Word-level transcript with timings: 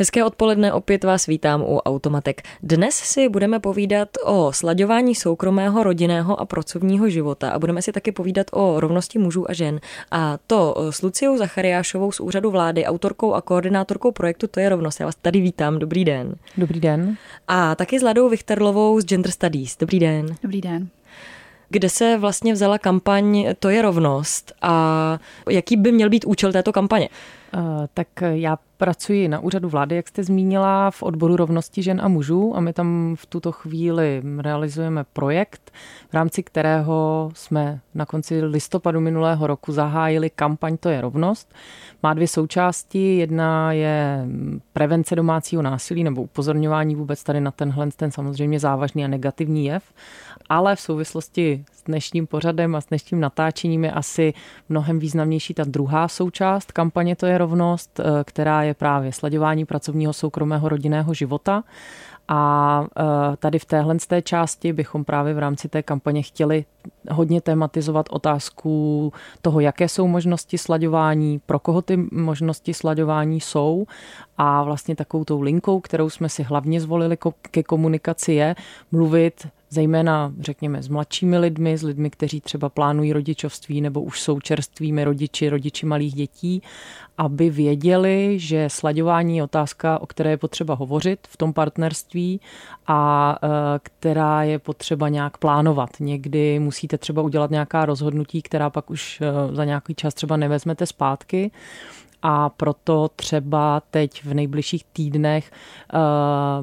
Hezké 0.00 0.24
odpoledne, 0.24 0.72
opět 0.72 1.04
vás 1.04 1.26
vítám 1.26 1.62
u 1.62 1.78
Automatek. 1.78 2.42
Dnes 2.62 2.94
si 2.94 3.28
budeme 3.28 3.60
povídat 3.60 4.08
o 4.24 4.52
slaďování 4.52 5.14
soukromého, 5.14 5.82
rodinného 5.82 6.40
a 6.40 6.46
pracovního 6.46 7.08
života 7.08 7.50
a 7.50 7.58
budeme 7.58 7.82
si 7.82 7.92
taky 7.92 8.12
povídat 8.12 8.46
o 8.52 8.80
rovnosti 8.80 9.18
mužů 9.18 9.50
a 9.50 9.52
žen. 9.52 9.80
A 10.10 10.38
to 10.46 10.76
s 10.90 11.02
Luciou 11.02 11.36
Zachariášovou 11.36 12.12
z 12.12 12.20
úřadu 12.20 12.50
vlády, 12.50 12.84
autorkou 12.84 13.34
a 13.34 13.40
koordinátorkou 13.40 14.12
projektu 14.12 14.46
To 14.46 14.60
je 14.60 14.68
rovnost. 14.68 15.00
Já 15.00 15.06
vás 15.06 15.16
tady 15.22 15.40
vítám, 15.40 15.78
dobrý 15.78 16.04
den. 16.04 16.34
Dobrý 16.56 16.80
den. 16.80 17.16
A 17.48 17.74
taky 17.74 17.98
s 17.98 18.02
Ladou 18.02 18.28
Vichterlovou 18.28 19.00
z 19.00 19.04
Gender 19.04 19.30
Studies. 19.30 19.76
Dobrý 19.76 19.98
den. 19.98 20.26
Dobrý 20.42 20.60
den. 20.60 20.88
Kde 21.72 21.88
se 21.88 22.18
vlastně 22.18 22.52
vzala 22.52 22.78
kampaň 22.78 23.44
To 23.58 23.68
je 23.68 23.82
rovnost 23.82 24.52
a 24.62 25.18
jaký 25.50 25.76
by 25.76 25.92
měl 25.92 26.10
být 26.10 26.24
účel 26.24 26.52
této 26.52 26.72
kampaně? 26.72 27.08
Uh, 27.54 27.86
tak 27.94 28.08
já 28.22 28.58
pracuji 28.76 29.28
na 29.28 29.40
úřadu 29.40 29.68
vlády, 29.68 29.96
jak 29.96 30.08
jste 30.08 30.24
zmínila, 30.24 30.90
v 30.90 31.02
odboru 31.02 31.36
rovnosti 31.36 31.82
žen 31.82 32.00
a 32.04 32.08
mužů 32.08 32.56
a 32.56 32.60
my 32.60 32.72
tam 32.72 33.16
v 33.18 33.26
tuto 33.26 33.52
chvíli 33.52 34.22
realizujeme 34.38 35.04
projekt, 35.12 35.72
v 36.10 36.14
rámci 36.14 36.42
kterého 36.42 37.30
jsme 37.34 37.80
na 37.94 38.06
konci 38.06 38.44
listopadu 38.44 39.00
minulého 39.00 39.46
roku 39.46 39.72
zahájili 39.72 40.30
kampaň 40.30 40.76
To 40.76 40.88
je 40.88 41.00
rovnost. 41.00 41.54
Má 42.02 42.14
dvě 42.14 42.28
součásti. 42.28 43.16
Jedna 43.16 43.72
je 43.72 44.26
prevence 44.72 45.16
domácího 45.16 45.62
násilí 45.62 46.04
nebo 46.04 46.22
upozorňování 46.22 46.94
vůbec 46.94 47.24
tady 47.24 47.40
na 47.40 47.50
tenhle 47.50 47.90
ten 47.96 48.10
samozřejmě 48.10 48.60
závažný 48.60 49.04
a 49.04 49.08
negativní 49.08 49.64
jev, 49.64 49.82
ale 50.50 50.76
v 50.76 50.80
souvislosti 50.80 51.64
s 51.72 51.82
dnešním 51.82 52.26
pořadem 52.26 52.74
a 52.74 52.80
s 52.80 52.86
dnešním 52.86 53.20
natáčením 53.20 53.84
je 53.84 53.92
asi 53.92 54.34
mnohem 54.68 54.98
významnější 54.98 55.54
ta 55.54 55.64
druhá 55.64 56.08
součást 56.08 56.72
kampaně 56.72 57.16
To 57.16 57.26
je 57.26 57.38
rovnost, 57.38 58.00
eh, 58.00 58.24
která 58.24 58.62
je 58.62 58.74
právě 58.74 59.12
slaďování 59.12 59.64
pracovního, 59.64 60.12
soukromého, 60.12 60.68
rodinného 60.68 61.14
života. 61.14 61.62
A 62.28 62.84
eh, 62.96 63.36
tady 63.36 63.58
v 63.58 63.64
téhle 63.64 63.96
té 64.08 64.22
části 64.22 64.72
bychom 64.72 65.04
právě 65.04 65.34
v 65.34 65.38
rámci 65.38 65.68
té 65.68 65.82
kampaně 65.82 66.22
chtěli 66.22 66.64
hodně 67.10 67.40
tematizovat 67.40 68.06
otázku 68.10 69.12
toho, 69.42 69.60
jaké 69.60 69.88
jsou 69.88 70.06
možnosti 70.06 70.58
slaďování, 70.58 71.40
pro 71.46 71.58
koho 71.58 71.82
ty 71.82 71.96
možnosti 72.12 72.74
slaďování 72.74 73.40
jsou 73.40 73.86
a 74.38 74.62
vlastně 74.62 74.96
takovou 74.96 75.24
tou 75.24 75.40
linkou, 75.40 75.80
kterou 75.80 76.10
jsme 76.10 76.28
si 76.28 76.42
hlavně 76.42 76.80
zvolili 76.80 77.18
ke 77.50 77.62
komunikaci 77.62 78.32
je 78.32 78.54
mluvit 78.92 79.46
zejména, 79.70 80.32
řekněme, 80.40 80.82
s 80.82 80.88
mladšími 80.88 81.38
lidmi, 81.38 81.78
s 81.78 81.82
lidmi, 81.82 82.10
kteří 82.10 82.40
třeba 82.40 82.68
plánují 82.68 83.12
rodičovství 83.12 83.80
nebo 83.80 84.00
už 84.02 84.20
jsou 84.20 84.40
čerstvými 84.40 85.04
rodiči, 85.04 85.48
rodiči 85.48 85.86
malých 85.86 86.14
dětí, 86.14 86.62
aby 87.18 87.50
věděli, 87.50 88.38
že 88.38 88.68
slaďování 88.70 89.36
je 89.36 89.42
otázka, 89.42 89.98
o 89.98 90.06
které 90.06 90.30
je 90.30 90.36
potřeba 90.36 90.74
hovořit 90.74 91.18
v 91.28 91.36
tom 91.36 91.52
partnerství 91.52 92.40
a 92.86 93.38
e, 93.42 93.48
která 93.82 94.42
je 94.42 94.58
potřeba 94.58 95.08
nějak 95.08 95.38
plánovat. 95.38 95.90
Někdy 96.00 96.58
musíte 96.58 96.98
třeba 96.98 97.22
udělat 97.22 97.50
nějaká 97.50 97.84
rozhodnutí, 97.84 98.42
která 98.42 98.70
pak 98.70 98.90
už 98.90 99.20
e, 99.20 99.56
za 99.56 99.64
nějaký 99.64 99.94
čas 99.94 100.14
třeba 100.14 100.36
nevezmete 100.36 100.86
zpátky 100.86 101.50
a 102.22 102.48
proto 102.48 103.08
třeba 103.16 103.82
teď 103.90 104.24
v 104.24 104.34
nejbližších 104.34 104.84
týdnech 104.92 105.50
uh, 105.94 106.00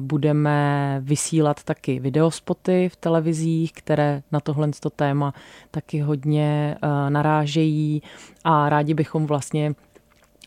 budeme 0.04 0.98
vysílat 1.02 1.62
taky 1.64 2.00
videospoty 2.00 2.88
v 2.88 2.96
televizích, 2.96 3.72
které 3.72 4.22
na 4.32 4.40
tohle 4.40 4.70
téma 4.96 5.34
taky 5.70 6.00
hodně 6.00 6.76
uh, 6.82 7.10
narážejí. 7.10 8.02
A 8.44 8.68
rádi 8.68 8.94
bychom 8.94 9.26
vlastně 9.26 9.74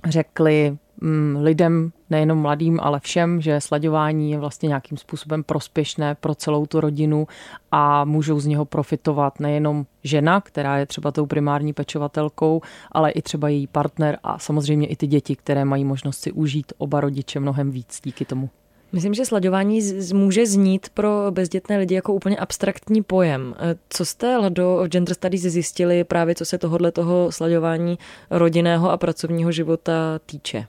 řekli 0.05 0.77
lidem, 1.39 1.91
nejenom 2.09 2.37
mladým, 2.37 2.79
ale 2.83 2.99
všem, 2.99 3.41
že 3.41 3.61
slaďování 3.61 4.31
je 4.31 4.39
vlastně 4.39 4.67
nějakým 4.67 4.97
způsobem 4.97 5.43
prospěšné 5.43 6.15
pro 6.15 6.35
celou 6.35 6.65
tu 6.65 6.81
rodinu 6.81 7.27
a 7.71 8.05
můžou 8.05 8.39
z 8.39 8.45
něho 8.45 8.65
profitovat 8.65 9.39
nejenom 9.39 9.85
žena, 10.03 10.41
která 10.41 10.77
je 10.77 10.85
třeba 10.85 11.11
tou 11.11 11.25
primární 11.25 11.73
pečovatelkou, 11.73 12.61
ale 12.91 13.11
i 13.11 13.21
třeba 13.21 13.49
její 13.49 13.67
partner 13.67 14.17
a 14.23 14.39
samozřejmě 14.39 14.87
i 14.87 14.95
ty 14.95 15.07
děti, 15.07 15.35
které 15.35 15.65
mají 15.65 15.85
možnost 15.85 16.19
si 16.19 16.31
užít 16.31 16.73
oba 16.77 17.01
rodiče 17.01 17.39
mnohem 17.39 17.71
víc 17.71 17.99
díky 18.03 18.25
tomu. 18.25 18.49
Myslím, 18.93 19.13
že 19.13 19.25
slaďování 19.25 19.81
z- 19.81 20.11
může 20.11 20.45
znít 20.45 20.89
pro 20.93 21.27
bezdětné 21.29 21.77
lidi 21.77 21.95
jako 21.95 22.13
úplně 22.13 22.37
abstraktní 22.37 23.03
pojem. 23.03 23.55
E, 23.59 23.75
co 23.89 24.05
jste, 24.05 24.37
v 24.59 24.87
Gender 24.87 25.15
Studies 25.15 25.41
zjistili 25.41 26.03
právě, 26.03 26.35
co 26.35 26.45
se 26.45 26.57
tohohle 26.57 26.91
toho 26.91 27.31
slaďování 27.31 27.97
rodinného 28.29 28.91
a 28.91 28.97
pracovního 28.97 29.51
života 29.51 30.19
týče? 30.25 30.67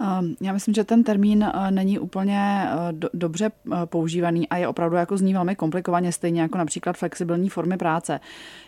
Ehm, 0.00 0.34
Já 0.40 0.52
myslím, 0.52 0.74
že 0.74 0.84
ten 0.84 1.04
termín 1.04 1.42
eh, 1.42 1.70
není 1.70 1.98
úplně 1.98 2.68
eh, 2.70 2.92
do, 2.92 3.08
dobře 3.14 3.50
eh, 3.72 3.76
používaný 3.86 4.48
a 4.48 4.56
je 4.56 4.68
opravdu 4.68 4.96
jako 4.96 5.16
zní 5.16 5.34
velmi 5.34 5.56
komplikovaně, 5.56 6.12
stejně 6.12 6.40
jako 6.40 6.58
například 6.58 6.96
flexibilní 6.96 7.48
formy 7.48 7.76
práce. 7.76 8.20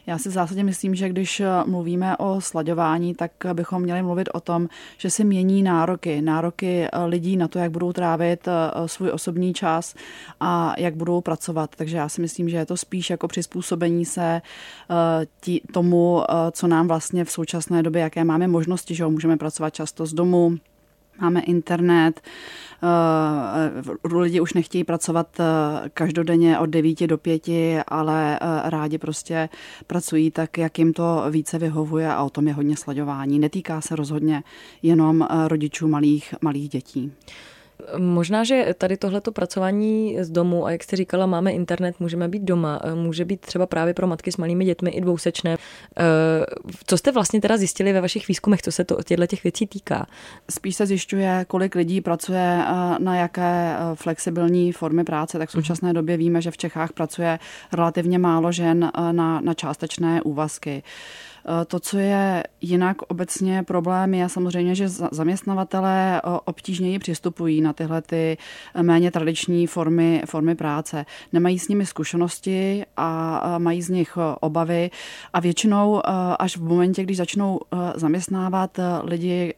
Já 0.07 0.19
si 0.19 0.29
v 0.29 0.33
zásadě 0.33 0.65
myslím, 0.65 0.95
že 0.95 1.09
když 1.09 1.43
mluvíme 1.67 2.17
o 2.17 2.41
slaďování, 2.41 3.15
tak 3.15 3.33
bychom 3.53 3.83
měli 3.83 4.03
mluvit 4.03 4.29
o 4.33 4.41
tom, 4.41 4.69
že 4.99 5.11
se 5.11 5.25
mění 5.25 5.63
nároky, 5.63 6.23
nároky 6.23 6.89
lidí 7.07 7.37
na 7.37 7.49
to, 7.49 7.59
jak 7.59 7.71
budou 7.71 7.93
trávit 7.93 8.49
svůj 8.87 9.11
osobní 9.11 9.55
čas 9.55 9.95
a 10.41 10.75
jak 10.79 10.97
budou 10.97 11.21
pracovat. 11.21 11.71
Takže 11.77 11.97
já 11.97 12.09
si 12.09 12.21
myslím, 12.21 12.49
že 12.49 12.57
je 12.57 12.67
to 12.67 12.77
spíš 12.77 13.11
jako 13.11 13.29
přizpůsobení 13.29 14.05
se 14.05 14.43
tí, 15.41 15.61
tomu, 15.73 16.23
co 16.53 16.67
nám 16.67 16.89
vlastně 16.89 17.25
v 17.25 17.31
současné 17.31 17.83
době, 17.83 18.03
jaké 18.03 18.25
máme 18.25 18.49
možnosti, 18.49 18.95
že 18.95 19.05
ho 19.05 19.11
můžeme 19.11 19.37
pracovat 19.37 19.75
často 19.75 20.07
z 20.07 20.13
domu, 20.13 20.59
máme 21.21 21.41
internet, 21.41 22.21
uh, 24.13 24.21
lidi 24.21 24.41
už 24.41 24.55
nechtějí 24.55 24.85
pracovat 24.85 25.41
uh, 25.41 25.45
každodenně 25.95 26.59
od 26.59 26.67
9 26.67 27.07
do 27.07 27.19
5, 27.19 27.43
ale 27.89 28.39
uh, 28.43 28.71
rádi 28.71 28.99
prostě 28.99 29.49
pracují 29.87 30.31
tak, 30.31 30.59
jak 30.59 30.79
jim 30.79 30.93
to 30.93 31.25
více 31.31 31.59
vyhovuje 31.59 32.13
a 32.13 32.23
o 32.23 32.31
tom 32.31 32.49
je 32.49 32.55
hodně 32.55 32.77
sledování. 32.77 33.39
Netýká 33.39 33.81
se 33.81 33.97
rozhodně 33.97 34.43
jenom 34.83 35.29
rodičů 35.49 35.89
malých, 35.89 36.35
malých 36.41 36.69
dětí. 36.69 37.13
Možná, 37.99 38.45
že 38.45 38.75
tady 38.79 38.97
tohleto 38.97 39.33
pracování 39.33 40.17
z 40.21 40.31
domu 40.31 40.67
a 40.67 40.71
jak 40.71 40.83
jste 40.83 40.97
říkala, 40.97 41.27
máme 41.27 41.53
internet, 41.53 42.01
můžeme 42.01 42.29
být 42.29 42.43
doma, 42.43 42.81
může 42.95 43.25
být 43.25 43.41
třeba 43.41 43.67
právě 43.67 43.95
pro 43.95 44.07
matky 44.07 44.33
s 44.33 44.37
malými 44.37 44.65
dětmi 44.65 44.91
i 44.91 45.01
dvousečné. 45.01 45.57
Co 46.87 46.99
jste 46.99 47.13
vlastně 47.13 47.41
teda 47.41 47.57
zjistili 47.57 47.93
ve 47.93 48.01
vašich 48.01 48.29
výzkumech, 48.29 48.63
co 48.63 48.73
se 48.73 48.85
to 48.85 49.03
těchto 49.03 49.27
těch 49.27 49.43
věcí 49.45 49.67
týká? 49.67 50.07
Spíš 50.51 50.77
se 50.77 50.87
zjišťuje, 50.87 51.45
kolik 51.49 51.75
lidí 51.75 52.01
pracuje 52.01 52.59
na 52.99 53.17
jaké 53.17 53.77
flexibilní 53.95 54.73
formy 54.73 55.05
práce, 55.05 55.39
tak 55.39 55.49
v 55.49 55.53
současné 55.53 55.93
době 55.93 56.17
víme, 56.17 56.43
že 56.43 56.51
v 56.51 56.57
Čechách 56.57 56.93
pracuje 56.93 57.39
relativně 57.73 58.19
málo 58.19 58.53
žen 58.53 58.91
na, 59.13 59.41
na 59.41 59.55
částečné 59.55 60.23
úvazky. 60.23 60.83
Eh, 60.83 61.30
to, 61.67 61.81
co 61.81 61.99
je 61.99 62.43
jinak 62.61 63.03
obecně 63.03 63.63
problém, 63.63 64.15
je 64.15 64.29
samozřejmě, 64.29 64.75
že 64.75 64.89
zaměstnavatele 64.89 66.17
eh, 66.17 66.21
obtížněji 66.45 66.99
přistupují 66.99 67.61
na 67.61 67.73
tyhle 67.73 68.03
ty 68.03 68.37
eh, 68.75 68.83
méně 68.83 69.11
tradiční 69.11 69.67
formy, 69.67 70.23
formy 70.27 70.55
práce. 70.55 71.07
Nemají 71.33 71.59
s 71.59 71.69
nimi 71.69 71.87
zkušenosti 71.87 72.85
a 72.97 73.59
mají 73.59 73.83
z 73.83 73.89
nich 73.89 74.19
obavy 74.41 74.91
a 75.33 75.41
většinou 75.41 76.03
až 76.39 76.57
v 76.57 76.63
momentě, 76.63 77.03
když 77.03 77.17
začnou 77.17 77.61
zaměstnávat 77.95 78.79
lidi 79.05 79.55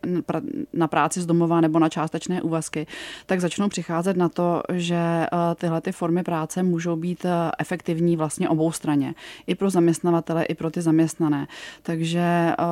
na 0.73 0.89
práci 0.89 1.21
z 1.21 1.27
domova 1.27 1.61
nebo 1.61 1.79
na 1.79 1.89
částečné 1.89 2.43
úvazky, 2.43 2.87
tak 3.27 3.41
začnou 3.41 3.69
přicházet 3.69 4.17
na 4.17 4.29
to, 4.29 4.63
že 4.73 5.27
tyhle 5.55 5.81
ty 5.81 5.93
formy 5.93 6.23
práce 6.23 6.63
můžou 6.63 6.97
být 6.97 7.27
efektivní 7.59 8.17
vlastně 8.17 8.49
obou 8.49 8.73
straně. 8.73 9.15
I 9.47 9.55
pro 9.55 9.71
zaměstnavatele, 9.71 10.45
i 10.45 10.55
pro 10.55 10.71
ty 10.71 10.81
zaměstnané 10.81 11.47
takže 11.83 12.53
uh, 12.59 12.65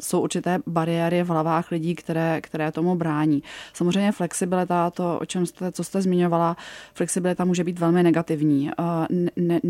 jsou 0.00 0.20
určité 0.20 0.58
bariéry 0.66 1.22
v 1.22 1.28
hlavách 1.28 1.70
lidí, 1.70 1.94
které, 1.94 2.40
které 2.40 2.72
tomu 2.72 2.96
brání. 2.96 3.42
Samozřejmě 3.72 4.12
flexibilita, 4.12 4.90
to, 4.90 5.18
o 5.18 5.24
čem 5.24 5.46
jste, 5.46 5.72
co 5.72 5.84
jste 5.84 6.02
zmiňovala, 6.02 6.56
flexibilita 6.94 7.44
může 7.44 7.64
být 7.64 7.78
velmi 7.78 8.02
negativní. 8.02 8.70
Uh, 8.78 8.84
ne, 9.36 9.60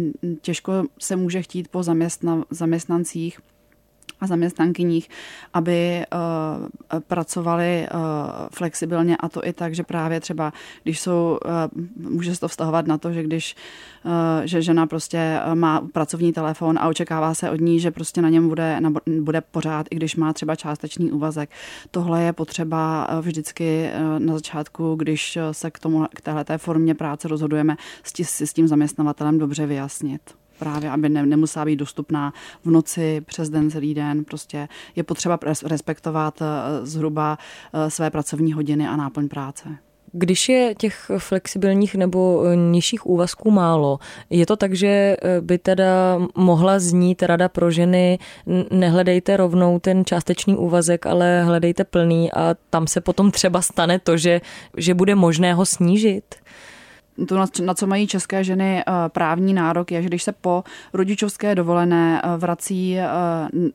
těžko 0.40 0.84
se 0.98 1.16
může 1.16 1.42
chtít 1.42 1.68
po 1.68 1.82
zaměstna, 1.82 2.44
zaměstnancích, 2.50 3.40
a 4.20 4.26
zaměstnankyních, 4.26 5.08
aby 5.54 6.04
uh, 6.14 7.00
pracovali 7.00 7.86
uh, 7.94 8.00
flexibilně 8.52 9.16
a 9.16 9.28
to 9.28 9.46
i 9.46 9.52
tak, 9.52 9.74
že 9.74 9.82
právě 9.82 10.20
třeba, 10.20 10.52
když 10.82 11.00
jsou, 11.00 11.38
uh, 11.44 12.10
může 12.10 12.34
se 12.34 12.40
to 12.40 12.48
vztahovat 12.48 12.86
na 12.86 12.98
to, 12.98 13.12
že 13.12 13.22
když 13.22 13.56
že 14.44 14.62
žena 14.62 14.86
prostě 14.86 15.40
má 15.54 15.80
pracovní 15.92 16.32
telefon 16.32 16.78
a 16.78 16.88
očekává 16.88 17.34
se 17.34 17.50
od 17.50 17.60
ní, 17.60 17.80
že 17.80 17.90
prostě 17.90 18.22
na 18.22 18.28
něm 18.28 18.48
bude, 18.48 18.80
na, 18.80 18.92
bude 19.20 19.40
pořád, 19.40 19.86
i 19.90 19.96
když 19.96 20.16
má 20.16 20.32
třeba 20.32 20.56
částečný 20.56 21.12
úvazek. 21.12 21.50
Tohle 21.90 22.22
je 22.22 22.32
potřeba 22.32 23.08
vždycky 23.20 23.90
na 24.18 24.34
začátku, 24.34 24.94
když 24.94 25.38
se 25.52 25.70
k 25.70 25.78
tomu, 25.78 26.06
k 26.14 26.20
téhleté 26.20 26.58
formě 26.58 26.94
práce 26.94 27.28
rozhodujeme, 27.28 27.76
si 28.22 28.46
s 28.46 28.52
tím 28.52 28.68
zaměstnavatelem 28.68 29.38
dobře 29.38 29.66
vyjasnit 29.66 30.20
právě, 30.58 30.90
aby 30.90 31.08
ne, 31.08 31.26
nemusela 31.26 31.64
být 31.64 31.76
dostupná 31.76 32.32
v 32.64 32.70
noci, 32.70 33.20
přes 33.20 33.50
den, 33.50 33.70
celý 33.70 33.94
den. 33.94 34.24
Prostě 34.24 34.68
je 34.96 35.02
potřeba 35.02 35.38
respektovat 35.64 36.42
eh, 36.42 36.86
zhruba 36.86 37.38
eh, 37.72 37.90
své 37.90 38.10
pracovní 38.10 38.52
hodiny 38.52 38.88
a 38.88 38.96
náplň 38.96 39.28
práce. 39.28 39.68
Když 40.16 40.48
je 40.48 40.74
těch 40.78 41.10
flexibilních 41.18 41.94
nebo 41.94 42.42
eh, 42.44 42.56
nižších 42.56 43.06
úvazků 43.06 43.50
málo, 43.50 43.98
je 44.30 44.46
to 44.46 44.56
tak, 44.56 44.74
že 44.74 45.16
by 45.40 45.58
teda 45.58 46.18
mohla 46.36 46.78
znít 46.78 47.22
rada 47.22 47.48
pro 47.48 47.70
ženy, 47.70 48.18
nehledejte 48.70 49.36
rovnou 49.36 49.78
ten 49.78 50.04
částečný 50.04 50.56
úvazek, 50.56 51.06
ale 51.06 51.42
hledejte 51.44 51.84
plný 51.84 52.32
a 52.32 52.54
tam 52.70 52.86
se 52.86 53.00
potom 53.00 53.30
třeba 53.30 53.62
stane 53.62 53.98
to, 53.98 54.16
že, 54.16 54.40
že 54.76 54.94
bude 54.94 55.14
možné 55.14 55.54
ho 55.54 55.66
snížit? 55.66 56.34
To, 57.28 57.44
na 57.64 57.74
co 57.74 57.86
mají 57.86 58.06
české 58.06 58.44
ženy 58.44 58.80
eh, 58.80 58.92
právní 59.08 59.54
nárok, 59.54 59.92
je, 59.92 60.02
že 60.02 60.08
když 60.08 60.22
se 60.22 60.32
po 60.32 60.64
rodičovské 60.92 61.54
dovolené 61.54 62.22
eh, 62.24 62.36
vrací 62.36 62.98
eh, 62.98 63.06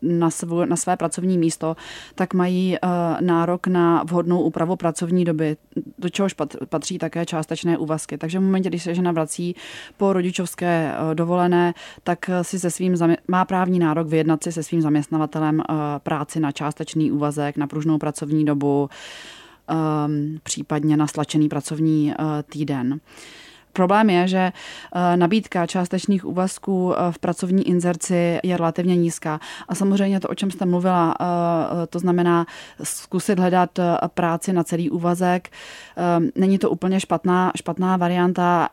na, 0.01 0.29
svů, 0.29 0.65
na 0.65 0.75
své 0.75 0.97
pracovní 0.97 1.37
místo, 1.37 1.75
tak 2.15 2.33
mají 2.33 2.77
nárok 3.19 3.67
na 3.67 4.03
vhodnou 4.03 4.41
úpravu 4.41 4.75
pracovní 4.75 5.25
doby, 5.25 5.57
do 5.97 6.09
čehož 6.09 6.35
patří 6.69 6.97
také 6.97 7.25
částečné 7.25 7.77
úvazky. 7.77 8.17
Takže 8.17 8.39
v 8.39 8.41
momentě, 8.41 8.69
když 8.69 8.83
se 8.83 8.95
žena 8.95 9.11
vrací 9.11 9.55
po 9.97 10.13
rodičovské 10.13 10.93
dovolené, 11.13 11.73
tak 12.03 12.29
si 12.41 12.59
se 12.59 12.71
svým 12.71 12.95
má 13.27 13.45
právní 13.45 13.79
nárok 13.79 14.07
vyjednat 14.07 14.43
si 14.43 14.51
se 14.51 14.63
svým 14.63 14.81
zaměstnavatelem 14.81 15.61
práci 16.03 16.39
na 16.39 16.51
částečný 16.51 17.11
úvazek, 17.11 17.57
na 17.57 17.67
pružnou 17.67 17.97
pracovní 17.97 18.45
dobu, 18.45 18.89
případně 20.43 20.97
na 20.97 21.07
stlačený 21.07 21.49
pracovní 21.49 22.13
uh, 22.19 22.25
týden. 22.51 22.99
Problém 23.73 24.09
je, 24.09 24.27
že 24.27 24.51
eh, 24.51 25.17
nabídka 25.17 25.67
částečných 25.67 26.25
úvazků 26.25 26.93
eh, 26.93 27.11
v 27.11 27.19
pracovní 27.19 27.67
inzerci 27.67 28.39
je 28.43 28.57
relativně 28.57 28.95
nízká. 28.95 29.39
A 29.67 29.75
samozřejmě 29.75 30.19
to, 30.19 30.27
o 30.27 30.35
čem 30.35 30.51
jste 30.51 30.65
mluvila, 30.65 31.15
eh, 31.19 31.87
to 31.87 31.99
znamená 31.99 32.45
zkusit 32.83 33.39
hledat 33.39 33.79
práci 34.13 34.53
na 34.53 34.63
celý 34.63 34.89
úvazek. 34.89 35.49
Není 36.35 36.57
to 36.57 36.69
úplně 36.69 36.99
špatná, 36.99 37.51
špatná 37.55 37.97
varianta. 37.97 38.69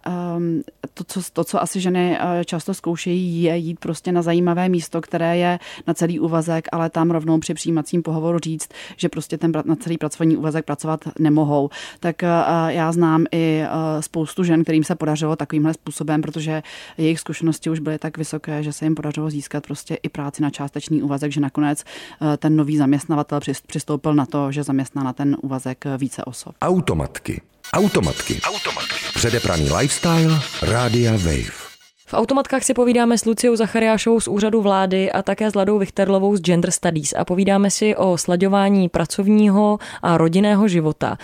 To 0.94 1.04
co, 1.04 1.20
to, 1.32 1.44
co 1.44 1.62
asi 1.62 1.80
ženy 1.80 2.18
často 2.44 2.74
zkoušejí, 2.74 3.42
je 3.42 3.56
jít 3.56 3.80
prostě 3.80 4.12
na 4.12 4.22
zajímavé 4.22 4.68
místo, 4.68 5.00
které 5.00 5.36
je 5.36 5.58
na 5.86 5.94
celý 5.94 6.20
úvazek, 6.20 6.68
ale 6.72 6.90
tam 6.90 7.10
rovnou 7.10 7.38
při 7.38 7.54
přijímacím 7.54 8.02
pohovoru 8.02 8.38
říct, 8.38 8.68
že 8.96 9.08
prostě 9.08 9.38
ten 9.38 9.52
na 9.64 9.76
celý 9.76 9.98
pracovní 9.98 10.36
úvazek 10.36 10.64
pracovat 10.64 11.00
nemohou. 11.18 11.70
Tak 12.00 12.22
já 12.68 12.92
znám 12.92 13.24
i 13.32 13.62
spoustu 14.00 14.44
žen, 14.44 14.62
kterým 14.62 14.84
se 14.86 14.94
podařilo 14.94 15.36
takovýmhle 15.36 15.74
způsobem, 15.74 16.22
protože 16.22 16.62
jejich 16.98 17.20
zkušenosti 17.20 17.70
už 17.70 17.80
byly 17.80 17.98
tak 17.98 18.18
vysoké, 18.18 18.62
že 18.62 18.72
se 18.72 18.84
jim 18.84 18.94
podařilo 18.94 19.30
získat 19.30 19.66
prostě 19.66 19.94
i 20.02 20.08
práci 20.08 20.42
na 20.42 20.50
částečný 20.50 21.02
úvazek, 21.02 21.32
že 21.32 21.40
nakonec 21.40 21.84
eh, 21.84 22.36
ten 22.36 22.56
nový 22.56 22.76
zaměstnavatel 22.76 23.40
přistoupil 23.66 24.14
na 24.14 24.26
to, 24.26 24.52
že 24.52 24.62
zaměstná 24.62 25.02
na 25.02 25.12
ten 25.12 25.36
úvazek 25.42 25.84
více 25.98 26.24
osob. 26.24 26.54
Automatky. 26.62 27.40
Automatky. 27.72 28.40
Automatky. 28.42 28.94
Předepraný 29.14 29.70
lifestyle. 29.72 30.40
Rádia 30.62 31.12
Wave. 31.12 31.66
V 32.08 32.14
automatkách 32.14 32.62
si 32.62 32.74
povídáme 32.74 33.18
s 33.18 33.24
Luciou 33.24 33.56
Zachariášovou 33.56 34.20
z 34.20 34.28
úřadu 34.28 34.62
vlády 34.62 35.12
a 35.12 35.22
také 35.22 35.50
s 35.50 35.54
Ladou 35.54 35.78
Vichterlovou 35.78 36.36
z 36.36 36.40
Gender 36.40 36.70
Studies 36.70 37.14
a 37.16 37.24
povídáme 37.24 37.70
si 37.70 37.96
o 37.96 38.18
slaďování 38.18 38.88
pracovního 38.88 39.78
a 40.02 40.18
rodinného 40.18 40.68
života. 40.68 41.18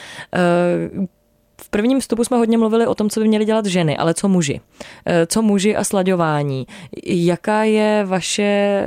Prvním 1.75 2.01
vstupu 2.01 2.25
jsme 2.25 2.37
hodně 2.37 2.59
mluvili 2.59 2.87
o 2.87 2.95
tom, 2.95 3.11
co 3.11 3.21
by 3.21 3.29
měly 3.29 3.45
dělat 3.45 3.67
ženy, 3.67 3.97
ale 3.97 4.15
co 4.15 4.29
muži. 4.29 4.61
Eh, 5.07 5.27
co 5.27 5.43
muži 5.43 5.77
a 5.77 5.85
slaďování. 5.85 6.67
Jaká 7.07 7.65
je 7.65 8.05
vaše 8.05 8.83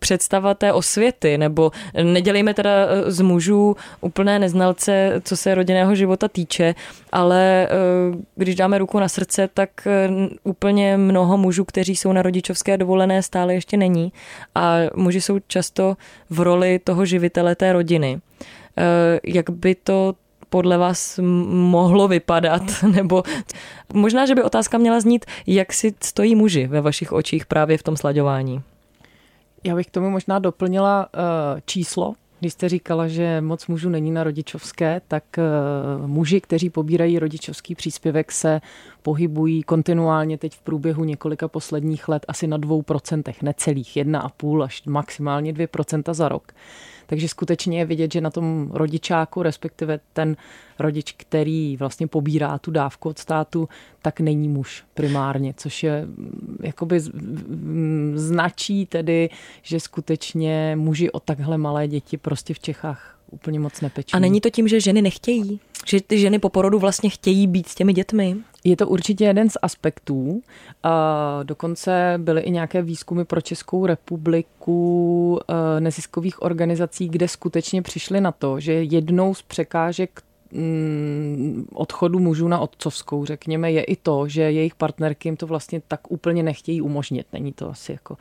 představa 0.00 0.54
té 0.54 0.72
osvěty? 0.72 1.38
Nebo 1.38 1.70
nedělejme 2.02 2.54
teda 2.54 2.70
eh, 2.70 3.10
z 3.10 3.20
mužů 3.20 3.76
úplné 4.00 4.38
neznalce, 4.38 5.20
co 5.24 5.36
se 5.36 5.54
rodinného 5.54 5.94
života 5.94 6.28
týče, 6.28 6.74
ale 7.12 7.68
eh, 7.70 7.70
když 8.36 8.54
dáme 8.54 8.78
ruku 8.78 8.98
na 8.98 9.08
srdce, 9.08 9.48
tak 9.54 9.70
úplně 10.44 10.96
mnoho 10.96 11.36
mužů, 11.36 11.64
kteří 11.64 11.96
jsou 11.96 12.12
na 12.12 12.22
rodičovské 12.22 12.76
dovolené, 12.78 13.22
stále 13.22 13.54
ještě 13.54 13.76
není. 13.76 14.12
A 14.54 14.76
muži 14.94 15.20
jsou 15.20 15.38
často 15.46 15.96
v 16.30 16.40
roli 16.40 16.78
toho 16.78 17.04
živitele 17.04 17.54
té 17.54 17.72
rodiny. 17.72 18.20
Jak 19.24 19.50
by 19.50 19.74
to 19.74 20.14
podle 20.56 20.78
vás 20.78 21.20
mohlo 21.52 22.08
vypadat? 22.08 22.62
Nebo 22.92 23.22
možná, 23.92 24.26
že 24.26 24.34
by 24.34 24.42
otázka 24.42 24.78
měla 24.78 25.00
znít, 25.00 25.24
jak 25.46 25.72
si 25.72 25.94
stojí 26.00 26.34
muži 26.34 26.66
ve 26.66 26.80
vašich 26.80 27.12
očích 27.12 27.46
právě 27.46 27.78
v 27.78 27.82
tom 27.82 27.96
slaďování? 27.96 28.62
Já 29.64 29.76
bych 29.76 29.86
k 29.86 29.90
tomu 29.90 30.10
možná 30.10 30.38
doplnila 30.38 31.06
uh, 31.06 31.60
číslo. 31.66 32.14
Když 32.40 32.52
jste 32.52 32.68
říkala, 32.68 33.08
že 33.08 33.40
moc 33.40 33.66
mužů 33.66 33.88
není 33.88 34.10
na 34.10 34.24
rodičovské, 34.24 35.00
tak 35.08 35.24
uh, 35.38 36.06
muži, 36.06 36.40
kteří 36.40 36.70
pobírají 36.70 37.18
rodičovský 37.18 37.74
příspěvek, 37.74 38.32
se 38.32 38.60
pohybují 39.06 39.62
kontinuálně 39.62 40.38
teď 40.38 40.52
v 40.52 40.60
průběhu 40.60 41.04
několika 41.04 41.48
posledních 41.48 42.08
let 42.08 42.24
asi 42.28 42.46
na 42.46 42.56
dvou 42.56 42.82
procentech, 42.82 43.42
necelých 43.42 43.96
1,5 43.96 44.62
až 44.62 44.82
maximálně 44.86 45.52
2% 45.52 46.14
za 46.14 46.28
rok. 46.28 46.52
Takže 47.06 47.28
skutečně 47.28 47.78
je 47.78 47.84
vidět, 47.84 48.12
že 48.12 48.20
na 48.20 48.30
tom 48.30 48.70
rodičáku, 48.72 49.42
respektive 49.42 50.00
ten 50.12 50.36
rodič, 50.78 51.14
který 51.16 51.76
vlastně 51.76 52.06
pobírá 52.06 52.58
tu 52.58 52.70
dávku 52.70 53.08
od 53.08 53.18
státu, 53.18 53.68
tak 54.02 54.20
není 54.20 54.48
muž 54.48 54.84
primárně, 54.94 55.54
což 55.56 55.82
je 55.82 56.06
mm, 56.06 56.58
jakoby 56.62 57.00
mm, 57.00 58.12
značí 58.16 58.86
tedy, 58.86 59.30
že 59.62 59.80
skutečně 59.80 60.76
muži 60.76 61.10
o 61.10 61.20
takhle 61.20 61.58
malé 61.58 61.88
děti 61.88 62.16
prostě 62.16 62.54
v 62.54 62.58
Čechách 62.58 63.18
úplně 63.30 63.60
moc 63.60 63.80
nepečují. 63.80 64.18
A 64.18 64.20
není 64.20 64.40
to 64.40 64.50
tím, 64.50 64.68
že 64.68 64.80
ženy 64.80 65.02
nechtějí? 65.02 65.60
Že 65.86 66.00
ty 66.00 66.18
ženy 66.18 66.38
po 66.38 66.48
porodu 66.48 66.78
vlastně 66.78 67.10
chtějí 67.10 67.46
být 67.46 67.68
s 67.68 67.74
těmi 67.74 67.92
dětmi? 67.92 68.36
Je 68.66 68.76
to 68.76 68.88
určitě 68.88 69.24
jeden 69.24 69.50
z 69.50 69.56
aspektů. 69.62 70.42
Dokonce 71.42 72.14
byly 72.16 72.40
i 72.40 72.50
nějaké 72.50 72.82
výzkumy 72.82 73.24
pro 73.24 73.40
Českou 73.40 73.86
republiku 73.86 75.40
e, 75.48 75.80
neziskových 75.80 76.42
organizací, 76.42 77.08
kde 77.08 77.28
skutečně 77.28 77.82
přišli 77.82 78.20
na 78.20 78.32
to, 78.32 78.60
že 78.60 78.72
jednou 78.72 79.34
z 79.34 79.42
překážek 79.42 80.22
mm, 80.52 81.66
odchodu 81.74 82.18
mužů 82.18 82.48
na 82.48 82.58
otcovskou, 82.58 83.24
řekněme, 83.24 83.72
je 83.72 83.84
i 83.84 83.96
to, 83.96 84.28
že 84.28 84.42
jejich 84.42 84.74
partnerky 84.74 85.28
jim 85.28 85.36
to 85.36 85.46
vlastně 85.46 85.82
tak 85.88 86.00
úplně 86.12 86.42
nechtějí 86.42 86.80
umožnit. 86.80 87.26
Není 87.32 87.52
to 87.52 87.70
asi 87.70 87.92
jako 87.92 88.16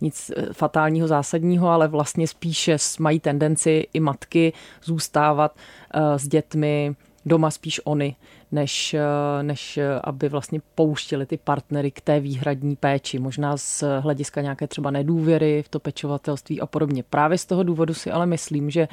nic 0.00 0.30
e, 0.36 0.52
fatálního, 0.52 1.08
zásadního, 1.08 1.68
ale 1.68 1.88
vlastně 1.88 2.28
spíše 2.28 2.76
mají 2.98 3.20
tendenci 3.20 3.86
i 3.92 4.00
matky 4.00 4.52
zůstávat 4.84 5.56
e, 5.94 6.18
s 6.18 6.28
dětmi 6.28 6.94
doma 7.26 7.50
spíš 7.50 7.80
oni, 7.84 8.16
než, 8.52 8.94
eh, 8.94 9.42
než 9.42 9.78
eh, 9.78 10.00
aby 10.04 10.28
vlastně 10.28 10.60
pouštěli 10.74 11.26
ty 11.26 11.36
partnery 11.36 11.90
k 11.90 12.00
té 12.00 12.20
výhradní 12.20 12.76
péči. 12.76 13.18
Možná 13.18 13.56
z 13.56 13.84
hlediska 14.00 14.40
nějaké 14.40 14.66
třeba 14.66 14.90
nedůvěry 14.90 15.62
v 15.62 15.68
to 15.68 15.80
pečovatelství 15.80 16.60
a 16.60 16.66
podobně. 16.66 17.02
Právě 17.02 17.38
z 17.38 17.46
toho 17.46 17.62
důvodu 17.62 17.94
si 17.94 18.10
ale 18.10 18.26
myslím, 18.26 18.70
že 18.70 18.88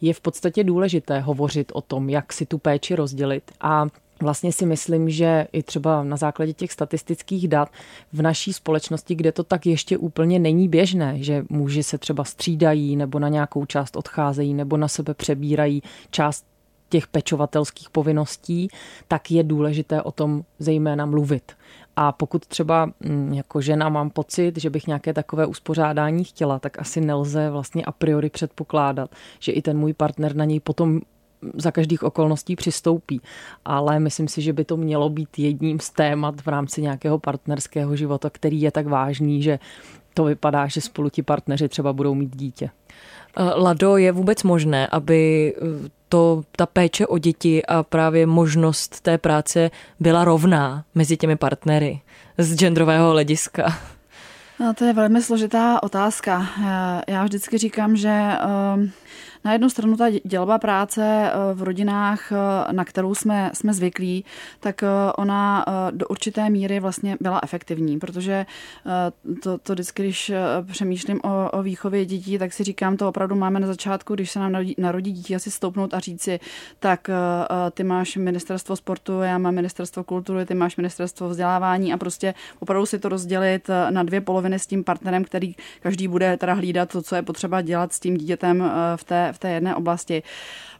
je 0.00 0.14
v 0.14 0.20
podstatě 0.20 0.64
důležité 0.64 1.20
hovořit 1.20 1.72
o 1.74 1.80
tom, 1.80 2.08
jak 2.08 2.32
si 2.32 2.46
tu 2.46 2.58
péči 2.58 2.94
rozdělit 2.94 3.52
a 3.60 3.86
Vlastně 4.22 4.52
si 4.52 4.66
myslím, 4.66 5.10
že 5.10 5.46
i 5.52 5.62
třeba 5.62 6.04
na 6.04 6.16
základě 6.16 6.52
těch 6.52 6.72
statistických 6.72 7.48
dat 7.48 7.68
v 8.12 8.22
naší 8.22 8.52
společnosti, 8.52 9.14
kde 9.14 9.32
to 9.32 9.44
tak 9.44 9.66
ještě 9.66 9.98
úplně 9.98 10.38
není 10.38 10.68
běžné, 10.68 11.22
že 11.22 11.44
muži 11.48 11.82
se 11.82 11.98
třeba 11.98 12.24
střídají 12.24 12.96
nebo 12.96 13.18
na 13.18 13.28
nějakou 13.28 13.64
část 13.64 13.96
odcházejí 13.96 14.54
nebo 14.54 14.76
na 14.76 14.88
sebe 14.88 15.14
přebírají 15.14 15.82
část 16.10 16.46
těch 16.94 17.06
pečovatelských 17.06 17.90
povinností, 17.90 18.68
tak 19.08 19.30
je 19.30 19.42
důležité 19.42 20.02
o 20.02 20.12
tom 20.12 20.44
zejména 20.58 21.06
mluvit. 21.06 21.52
A 21.96 22.12
pokud 22.12 22.46
třeba 22.46 22.90
mm, 23.00 23.32
jako 23.32 23.60
žena 23.60 23.88
mám 23.88 24.10
pocit, 24.10 24.58
že 24.58 24.70
bych 24.70 24.86
nějaké 24.86 25.12
takové 25.12 25.46
uspořádání 25.46 26.24
chtěla, 26.24 26.58
tak 26.58 26.78
asi 26.78 27.00
nelze 27.00 27.50
vlastně 27.50 27.84
a 27.84 27.92
priori 27.92 28.30
předpokládat, 28.30 29.10
že 29.38 29.52
i 29.52 29.62
ten 29.62 29.78
můj 29.78 29.92
partner 29.92 30.36
na 30.36 30.44
něj 30.44 30.60
potom 30.60 31.00
za 31.54 31.70
každých 31.70 32.02
okolností 32.02 32.56
přistoupí. 32.56 33.20
Ale 33.64 34.00
myslím 34.00 34.28
si, 34.28 34.42
že 34.42 34.52
by 34.52 34.64
to 34.64 34.76
mělo 34.76 35.08
být 35.08 35.38
jedním 35.38 35.80
z 35.80 35.90
témat 35.90 36.40
v 36.40 36.46
rámci 36.46 36.82
nějakého 36.82 37.18
partnerského 37.18 37.96
života, 37.96 38.30
který 38.30 38.60
je 38.60 38.70
tak 38.70 38.86
vážný, 38.86 39.42
že 39.42 39.58
to 40.14 40.24
vypadá, 40.24 40.66
že 40.66 40.80
spolu 40.80 41.10
ti 41.10 41.22
partneři 41.22 41.68
třeba 41.68 41.92
budou 41.92 42.14
mít 42.14 42.36
dítě. 42.36 42.70
Eh, 43.36 43.42
Lado, 43.54 43.96
je 43.96 44.12
vůbec 44.12 44.42
možné, 44.42 44.86
aby 44.86 45.54
eh, 45.56 45.88
to, 46.08 46.42
ta 46.56 46.66
péče 46.66 47.06
o 47.06 47.18
děti 47.18 47.66
a 47.66 47.82
právě 47.82 48.26
možnost 48.26 49.00
té 49.00 49.18
práce 49.18 49.70
byla 50.00 50.24
rovná 50.24 50.84
mezi 50.94 51.16
těmi 51.16 51.36
partnery 51.36 52.00
z 52.38 52.56
genderového 52.56 53.10
hlediska? 53.10 53.78
No, 54.60 54.74
to 54.74 54.84
je 54.84 54.92
velmi 54.92 55.22
složitá 55.22 55.82
otázka. 55.82 56.46
Já 57.08 57.24
vždycky 57.24 57.58
říkám, 57.58 57.96
že 57.96 58.32
na 59.44 59.52
jednu 59.52 59.70
stranu 59.70 59.96
ta 59.96 60.10
dělba 60.24 60.58
práce 60.58 61.02
eh, 61.04 61.54
v 61.54 61.62
rodinách, 61.62 62.32
eh, 62.32 62.72
na 62.72 62.84
kterou 62.84 63.14
jsme, 63.14 63.50
jsme 63.54 63.74
zvyklí, 63.74 64.24
tak 64.60 64.82
eh, 64.82 64.86
ona 65.16 65.64
do 65.90 66.06
určité 66.06 66.50
míry 66.50 66.80
vlastně 66.80 67.16
byla 67.20 67.40
efektivní, 67.42 67.98
protože 67.98 68.46
to, 69.42 69.58
to 69.58 69.72
vždycky, 69.72 70.02
když 70.02 70.32
přemýšlím 70.72 71.20
o, 71.24 71.50
o 71.50 71.62
výchově 71.62 72.04
dětí, 72.04 72.38
tak 72.38 72.52
si 72.52 72.64
říkám, 72.64 72.96
to 72.96 73.08
opravdu 73.08 73.34
máme 73.34 73.60
na 73.60 73.66
začátku, 73.66 74.14
když 74.14 74.30
se 74.30 74.38
nám 74.38 74.52
narodí, 74.52 74.74
narodí 74.78 75.12
dítě, 75.12 75.36
asi 75.36 75.50
stoupnout 75.50 75.94
a 75.94 76.00
říci, 76.00 76.40
tak 76.78 77.10
ty 77.70 77.84
máš 77.84 78.16
ministerstvo 78.16 78.76
sportu, 78.76 79.20
já 79.20 79.38
mám 79.38 79.54
ministerstvo 79.54 80.04
kultury, 80.04 80.46
ty 80.46 80.54
máš 80.54 80.76
ministerstvo 80.76 81.28
vzdělávání. 81.28 81.92
A 81.92 81.96
prostě 81.96 82.34
opravdu 82.60 82.86
si 82.86 82.98
to 82.98 83.08
rozdělit 83.08 83.70
na 83.90 84.02
dvě 84.02 84.20
poloviny 84.20 84.58
s 84.58 84.66
tím 84.66 84.84
partnerem, 84.84 85.24
který 85.24 85.54
každý 85.80 86.08
bude 86.08 86.36
teda 86.36 86.54
hlídat 86.54 86.88
to, 86.92 87.02
co 87.02 87.16
je 87.16 87.22
potřeba 87.22 87.60
dělat 87.60 87.92
s 87.92 88.00
tím 88.00 88.16
dítětem 88.16 88.70
v 88.96 89.04
té, 89.04 89.33
v 89.34 89.38
té 89.38 89.50
jedné 89.50 89.74
oblasti 89.74 90.22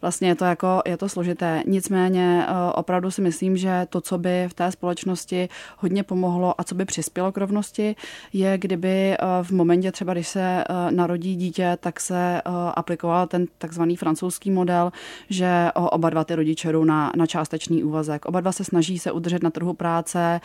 vlastně 0.02 0.28
je 0.28 0.34
to 0.34 0.44
jako, 0.44 0.82
je 0.86 0.96
to 0.96 1.08
složité. 1.08 1.62
Nicméně 1.66 2.46
eh, 2.48 2.52
opravdu 2.74 3.10
si 3.10 3.22
myslím, 3.22 3.56
že 3.56 3.86
to, 3.90 4.00
co 4.00 4.18
by 4.18 4.46
v 4.48 4.54
té 4.54 4.72
společnosti 4.72 5.48
hodně 5.78 6.02
pomohlo 6.02 6.60
a 6.60 6.64
co 6.64 6.74
by 6.74 6.84
přispělo 6.84 7.32
k 7.32 7.38
rovnosti, 7.38 7.96
je, 8.32 8.58
kdyby 8.58 9.12
eh, 9.12 9.16
v 9.42 9.50
momentě 9.50 9.92
třeba, 9.92 10.12
když 10.12 10.28
se 10.28 10.40
eh, 10.42 10.64
narodí 10.90 11.36
dítě, 11.36 11.78
tak 11.80 12.00
se 12.00 12.42
aplikoval 12.74 13.26
ten 13.26 13.46
takzvaný 13.58 13.96
francouzský 13.96 14.50
model, 14.50 14.92
že 15.30 15.70
oba 15.74 16.10
dva 16.10 16.24
ty 16.24 16.34
rodiče 16.34 16.72
jdou 16.72 16.84
na, 16.84 17.12
na 17.16 17.26
částečný 17.26 17.84
úvazek. 17.84 18.26
Oba 18.26 18.40
dva 18.40 18.52
se 18.52 18.64
snaží 18.64 18.98
se 18.98 19.12
udržet 19.12 19.42
na 19.42 19.50
trhu 19.50 19.74
práce, 19.74 20.40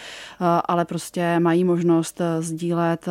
ale 0.66 0.86
prostě 0.86 1.40
mají 1.40 1.64
možnost 1.64 2.22
sdílet 2.40 3.06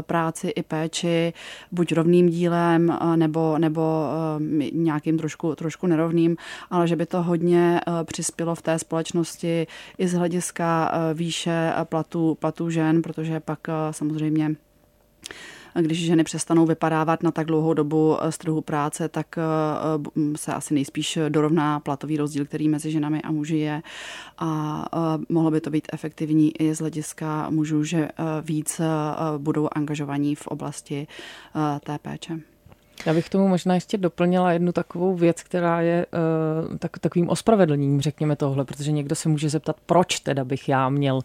práci 0.00 0.48
i 0.48 0.62
péči 0.62 1.32
buď 1.72 1.92
rovným 1.92 2.28
dílem 2.28 2.98
nebo, 3.16 3.58
nebo 3.58 4.08
nějakým 4.72 5.18
trošku, 5.18 5.54
trošku 5.54 5.86
nerovným, 5.96 6.36
ale 6.70 6.88
že 6.88 6.96
by 6.96 7.06
to 7.06 7.22
hodně 7.22 7.80
eh, 7.80 8.04
přispělo 8.04 8.54
v 8.54 8.62
té 8.62 8.78
společnosti 8.78 9.66
i 9.98 10.08
z 10.08 10.12
hlediska 10.12 10.92
eh, 10.92 11.14
výše 11.14 11.72
platů, 11.84 12.34
platů 12.34 12.70
žen, 12.70 13.02
protože 13.02 13.40
pak 13.40 13.68
eh, 13.68 13.72
samozřejmě 13.90 14.54
když 15.80 16.04
ženy 16.04 16.24
přestanou 16.24 16.66
vypadávat 16.66 17.22
na 17.22 17.30
tak 17.30 17.46
dlouhou 17.46 17.74
dobu 17.74 18.16
z 18.30 18.38
trhu 18.38 18.60
práce, 18.60 19.08
tak 19.08 19.38
se 20.36 20.54
asi 20.54 20.74
nejspíš 20.74 21.18
dorovná 21.28 21.80
platový 21.80 22.16
rozdíl, 22.16 22.44
který 22.44 22.68
mezi 22.68 22.90
ženami 22.90 23.22
a 23.22 23.32
muži 23.32 23.56
je. 23.56 23.82
A 24.38 24.84
mohlo 25.28 25.50
by 25.50 25.60
to 25.60 25.70
být 25.70 25.88
efektivní 25.92 26.62
i 26.62 26.74
z 26.74 26.78
hlediska 26.78 27.50
mužů, 27.50 27.84
že 27.84 28.08
víc 28.42 28.80
budou 29.38 29.68
angažovaní 29.72 30.34
v 30.34 30.46
oblasti 30.46 31.06
té 31.84 31.98
péče. 31.98 32.53
Já 33.06 33.14
bych 33.14 33.28
tomu 33.28 33.48
možná 33.48 33.74
ještě 33.74 33.98
doplnila 33.98 34.52
jednu 34.52 34.72
takovou 34.72 35.14
věc, 35.14 35.42
která 35.42 35.80
je 35.80 36.06
uh, 36.70 36.76
tak, 36.76 36.98
takovým 36.98 37.28
ospravedlněním, 37.28 38.00
řekněme 38.00 38.36
tohle, 38.36 38.64
protože 38.64 38.92
někdo 38.92 39.14
se 39.14 39.28
může 39.28 39.48
zeptat, 39.48 39.76
proč 39.86 40.20
teda 40.20 40.44
bych 40.44 40.68
já 40.68 40.88
měl 40.88 41.20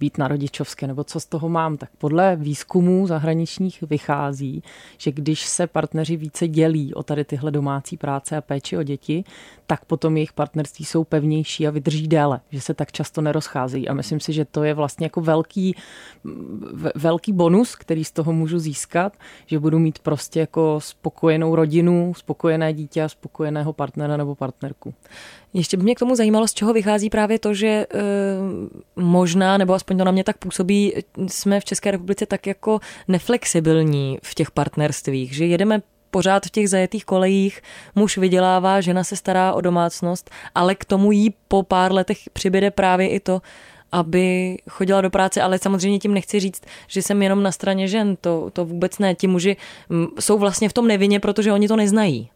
být 0.00 0.18
na 0.18 0.28
rodičovské, 0.28 0.86
nebo 0.86 1.04
co 1.04 1.20
z 1.20 1.26
toho 1.26 1.48
mám. 1.48 1.76
Tak 1.76 1.88
podle 1.98 2.36
výzkumů 2.36 3.06
zahraničních 3.06 3.82
vychází, 3.82 4.62
že 4.98 5.12
když 5.12 5.46
se 5.46 5.66
partneři 5.66 6.16
více 6.16 6.48
dělí 6.48 6.94
o 6.94 7.02
tady 7.02 7.24
tyhle 7.24 7.50
domácí 7.50 7.96
práce 7.96 8.36
a 8.36 8.40
péči 8.40 8.78
o 8.78 8.82
děti, 8.82 9.24
tak 9.66 9.84
potom 9.84 10.16
jejich 10.16 10.32
partnerství 10.32 10.84
jsou 10.84 11.04
pevnější 11.04 11.66
a 11.66 11.70
vydrží 11.70 12.08
déle, 12.08 12.40
že 12.50 12.60
se 12.60 12.74
tak 12.74 12.92
často 12.92 13.20
nerozcházejí. 13.20 13.88
A 13.88 13.94
myslím 13.94 14.20
si, 14.20 14.32
že 14.32 14.44
to 14.44 14.64
je 14.64 14.74
vlastně 14.74 15.06
jako 15.06 15.20
velký, 15.20 15.76
velký 16.94 17.32
bonus, 17.32 17.76
který 17.76 18.04
z 18.04 18.12
toho 18.12 18.32
můžu 18.32 18.58
získat, 18.58 19.16
že 19.46 19.58
budu 19.58 19.78
mít 19.78 19.98
prostě 19.98 20.40
jako 20.40 20.78
spokojenou 20.82 21.56
rodinu, 21.56 22.12
spokojené 22.16 22.72
dítě 22.72 23.02
a 23.02 23.08
spokojeného 23.08 23.72
partnera 23.72 24.16
nebo 24.16 24.34
partnerku. 24.34 24.94
Ještě 25.54 25.76
by 25.76 25.82
mě 25.82 25.94
k 25.94 25.98
tomu 25.98 26.16
zajímalo, 26.16 26.48
z 26.48 26.54
čeho 26.54 26.72
vychází 26.72 27.10
právě 27.10 27.38
to, 27.38 27.54
že 27.54 27.66
e, 27.66 27.86
možná, 28.96 29.58
nebo 29.58 29.74
aspoň 29.74 29.98
to 29.98 30.04
na 30.04 30.12
mě 30.12 30.24
tak 30.24 30.38
působí, 30.38 30.94
jsme 31.26 31.60
v 31.60 31.64
České 31.64 31.90
republice 31.90 32.26
tak 32.26 32.46
jako 32.46 32.80
neflexibilní 33.08 34.18
v 34.22 34.34
těch 34.34 34.50
partnerstvích, 34.50 35.34
že 35.34 35.46
jedeme 35.46 35.82
pořád 36.14 36.46
v 36.46 36.50
těch 36.50 36.68
zajetých 36.68 37.04
kolejích, 37.04 37.62
muž 37.94 38.18
vydělává, 38.18 38.80
žena 38.80 39.04
se 39.04 39.16
stará 39.16 39.52
o 39.52 39.60
domácnost, 39.60 40.30
ale 40.54 40.74
k 40.74 40.84
tomu 40.84 41.12
jí 41.12 41.34
po 41.48 41.62
pár 41.62 41.92
letech 41.92 42.18
přibyde 42.32 42.70
právě 42.70 43.08
i 43.08 43.20
to, 43.20 43.42
aby 43.92 44.56
chodila 44.70 45.00
do 45.00 45.10
práce, 45.10 45.42
ale 45.42 45.58
samozřejmě 45.58 45.98
tím 45.98 46.14
nechci 46.14 46.40
říct, 46.40 46.62
že 46.86 47.02
jsem 47.02 47.22
jenom 47.22 47.42
na 47.42 47.52
straně 47.52 47.88
žen, 47.88 48.16
to, 48.20 48.50
to 48.52 48.64
vůbec 48.64 48.98
ne. 48.98 49.14
Ti 49.14 49.26
muži 49.26 49.56
mm, 49.88 50.06
jsou 50.20 50.38
vlastně 50.38 50.68
v 50.68 50.72
tom 50.72 50.86
nevině, 50.86 51.20
protože 51.20 51.52
oni 51.52 51.68
to 51.68 51.76
neznají. 51.76 52.30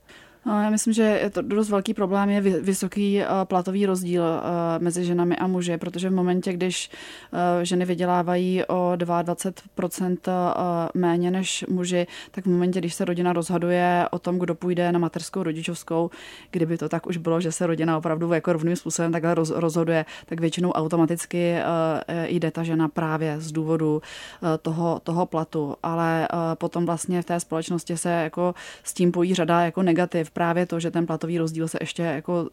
Já 0.47 0.71
myslím, 0.71 0.93
že 0.93 1.03
je 1.03 1.31
to 1.31 1.43
dost 1.43 1.71
velký 1.71 1.95
problém 1.95 2.31
je 2.31 2.41
vysoký 2.41 3.21
eh, 3.21 3.27
platový 3.45 3.87
rozdíl 3.87 4.25
eh, 4.25 4.79
mezi 4.79 5.05
ženami 5.05 5.37
a 5.37 5.47
muži, 5.47 5.77
protože 5.79 6.11
v 6.11 6.13
momentě, 6.13 6.53
když 6.53 6.91
eh, 7.33 7.65
ženy 7.65 7.85
vydělávají 7.85 8.65
o 8.65 8.93
22% 8.97 10.19
méně 10.95 11.31
než 11.31 11.65
muži, 11.69 12.07
tak 12.31 12.45
v 12.47 12.49
momentě, 12.49 12.79
když 12.79 12.95
se 12.95 13.05
rodina 13.05 13.33
rozhoduje 13.33 14.07
o 14.11 14.19
tom, 14.19 14.39
kdo 14.39 14.55
půjde 14.55 14.93
na 14.93 14.99
mateřskou 14.99 15.43
rodičovskou, 15.43 16.11
kdyby 16.51 16.79
to 16.79 16.89
tak 16.89 17.07
už 17.07 17.17
bylo, 17.17 17.41
že 17.41 17.53
se 17.53 17.67
rodina 17.67 17.99
opravdu 17.99 18.33
jako 18.33 18.53
rovným 18.53 18.77
způsobem 18.77 19.13
takhle 19.13 19.35
rozhoduje, 19.55 20.05
tak 20.27 20.41
většinou 20.41 20.71
automaticky 20.73 21.57
jde 22.27 22.51
ta 22.51 22.63
žena 22.63 22.89
právě 22.89 23.41
z 23.41 23.53
důvodu 23.53 24.03
toho, 24.63 25.01
toho 25.05 25.27
platu. 25.27 25.77
Ale 25.83 26.29
potom 26.55 26.87
vlastně 26.87 27.23
v 27.23 27.25
té 27.25 27.41
společnosti 27.41 27.97
se 27.97 28.11
jako 28.11 28.55
s 28.83 28.95
tím 28.95 29.13
pojí 29.13 29.35
řada 29.35 29.61
jako 29.61 29.83
negativ 29.83 30.28
právě 30.31 30.67
to, 30.67 30.81
že 30.81 30.91
ten 30.91 31.07
platový 31.07 31.39
rozdíl 31.39 31.69
se 31.69 31.79
ještě 31.81 32.03
jako 32.03 32.49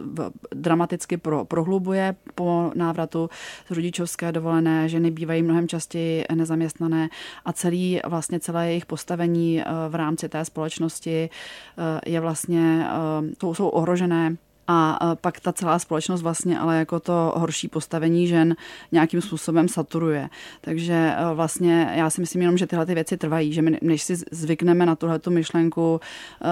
dramaticky 0.51 1.17
pro, 1.17 1.45
prohlubuje 1.45 2.15
po 2.35 2.71
návratu 2.75 3.29
z 3.67 3.71
rodičovské 3.71 4.31
dovolené, 4.31 4.89
ženy 4.89 5.11
bývají 5.11 5.43
mnohem 5.43 5.67
častěji 5.67 6.25
nezaměstnané 6.35 7.09
a 7.45 7.53
celý 7.53 7.99
vlastně 8.07 8.39
celé 8.39 8.67
jejich 8.67 8.85
postavení 8.85 9.61
eh, 9.61 9.65
v 9.89 9.95
rámci 9.95 10.29
té 10.29 10.45
společnosti 10.45 11.29
eh, 11.29 12.09
je 12.11 12.19
vlastně, 12.19 12.87
eh, 12.89 13.35
jsou, 13.41 13.53
jsou 13.53 13.67
ohrožené 13.67 14.35
a 14.67 14.99
pak 15.21 15.39
ta 15.39 15.53
celá 15.53 15.79
společnost 15.79 16.21
vlastně 16.21 16.59
ale 16.59 16.77
jako 16.77 16.99
to 16.99 17.33
horší 17.35 17.67
postavení 17.67 18.27
žen 18.27 18.55
nějakým 18.91 19.21
způsobem 19.21 19.67
saturuje. 19.67 20.29
Takže 20.61 20.93
e, 20.93 21.33
vlastně 21.33 21.91
já 21.95 22.09
si 22.09 22.21
myslím 22.21 22.41
jenom, 22.41 22.57
že 22.57 22.67
tyhle 22.67 22.85
ty 22.85 22.93
věci 22.93 23.17
trvají, 23.17 23.53
že 23.53 23.61
my 23.61 23.77
než 23.81 24.03
si 24.03 24.15
zvykneme 24.31 24.85
na 24.85 24.95
tuhle 24.95 25.19
tu 25.19 25.31
myšlenku 25.31 25.99
e, 26.01 26.47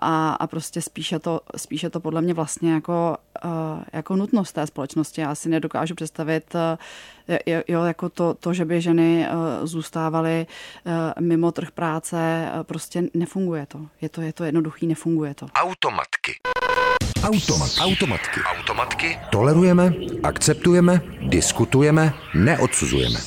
a, 0.00 0.36
a 0.40 0.46
prostě 0.46 0.82
spíše 0.82 1.18
to, 1.18 1.40
spíše 1.56 1.90
to 1.90 2.00
podle 2.00 2.22
mě 2.22 2.34
vlastně 2.34 2.72
jako, 2.72 3.16
e, 3.44 3.48
jako 3.92 4.16
nutnost 4.16 4.52
té 4.52 4.66
společnosti. 4.66 5.20
Já 5.20 5.34
si 5.34 5.48
nedokážu 5.48 5.94
představit 5.94 6.56
jo, 7.68 7.84
jako 7.84 8.08
to, 8.08 8.34
to, 8.34 8.54
že 8.54 8.64
by 8.64 8.80
ženy 8.80 9.28
zůstávaly 9.62 10.46
mimo 11.20 11.52
trh 11.52 11.70
práce, 11.70 12.48
prostě 12.62 13.02
nefunguje 13.14 13.66
to. 13.66 13.86
Je 14.00 14.08
to, 14.08 14.22
je 14.22 14.32
to 14.32 14.44
jednoduchý, 14.44 14.86
nefunguje 14.86 15.34
to. 15.34 15.46
Automatky. 15.54 16.34
Automat. 17.22 17.70
Automatky. 17.80 18.40
Automatky. 18.58 19.18
Tolerujeme, 19.30 19.94
akceptujeme, 20.22 21.00
diskutujeme, 21.26 22.12
neodsuzujeme. 22.34 23.18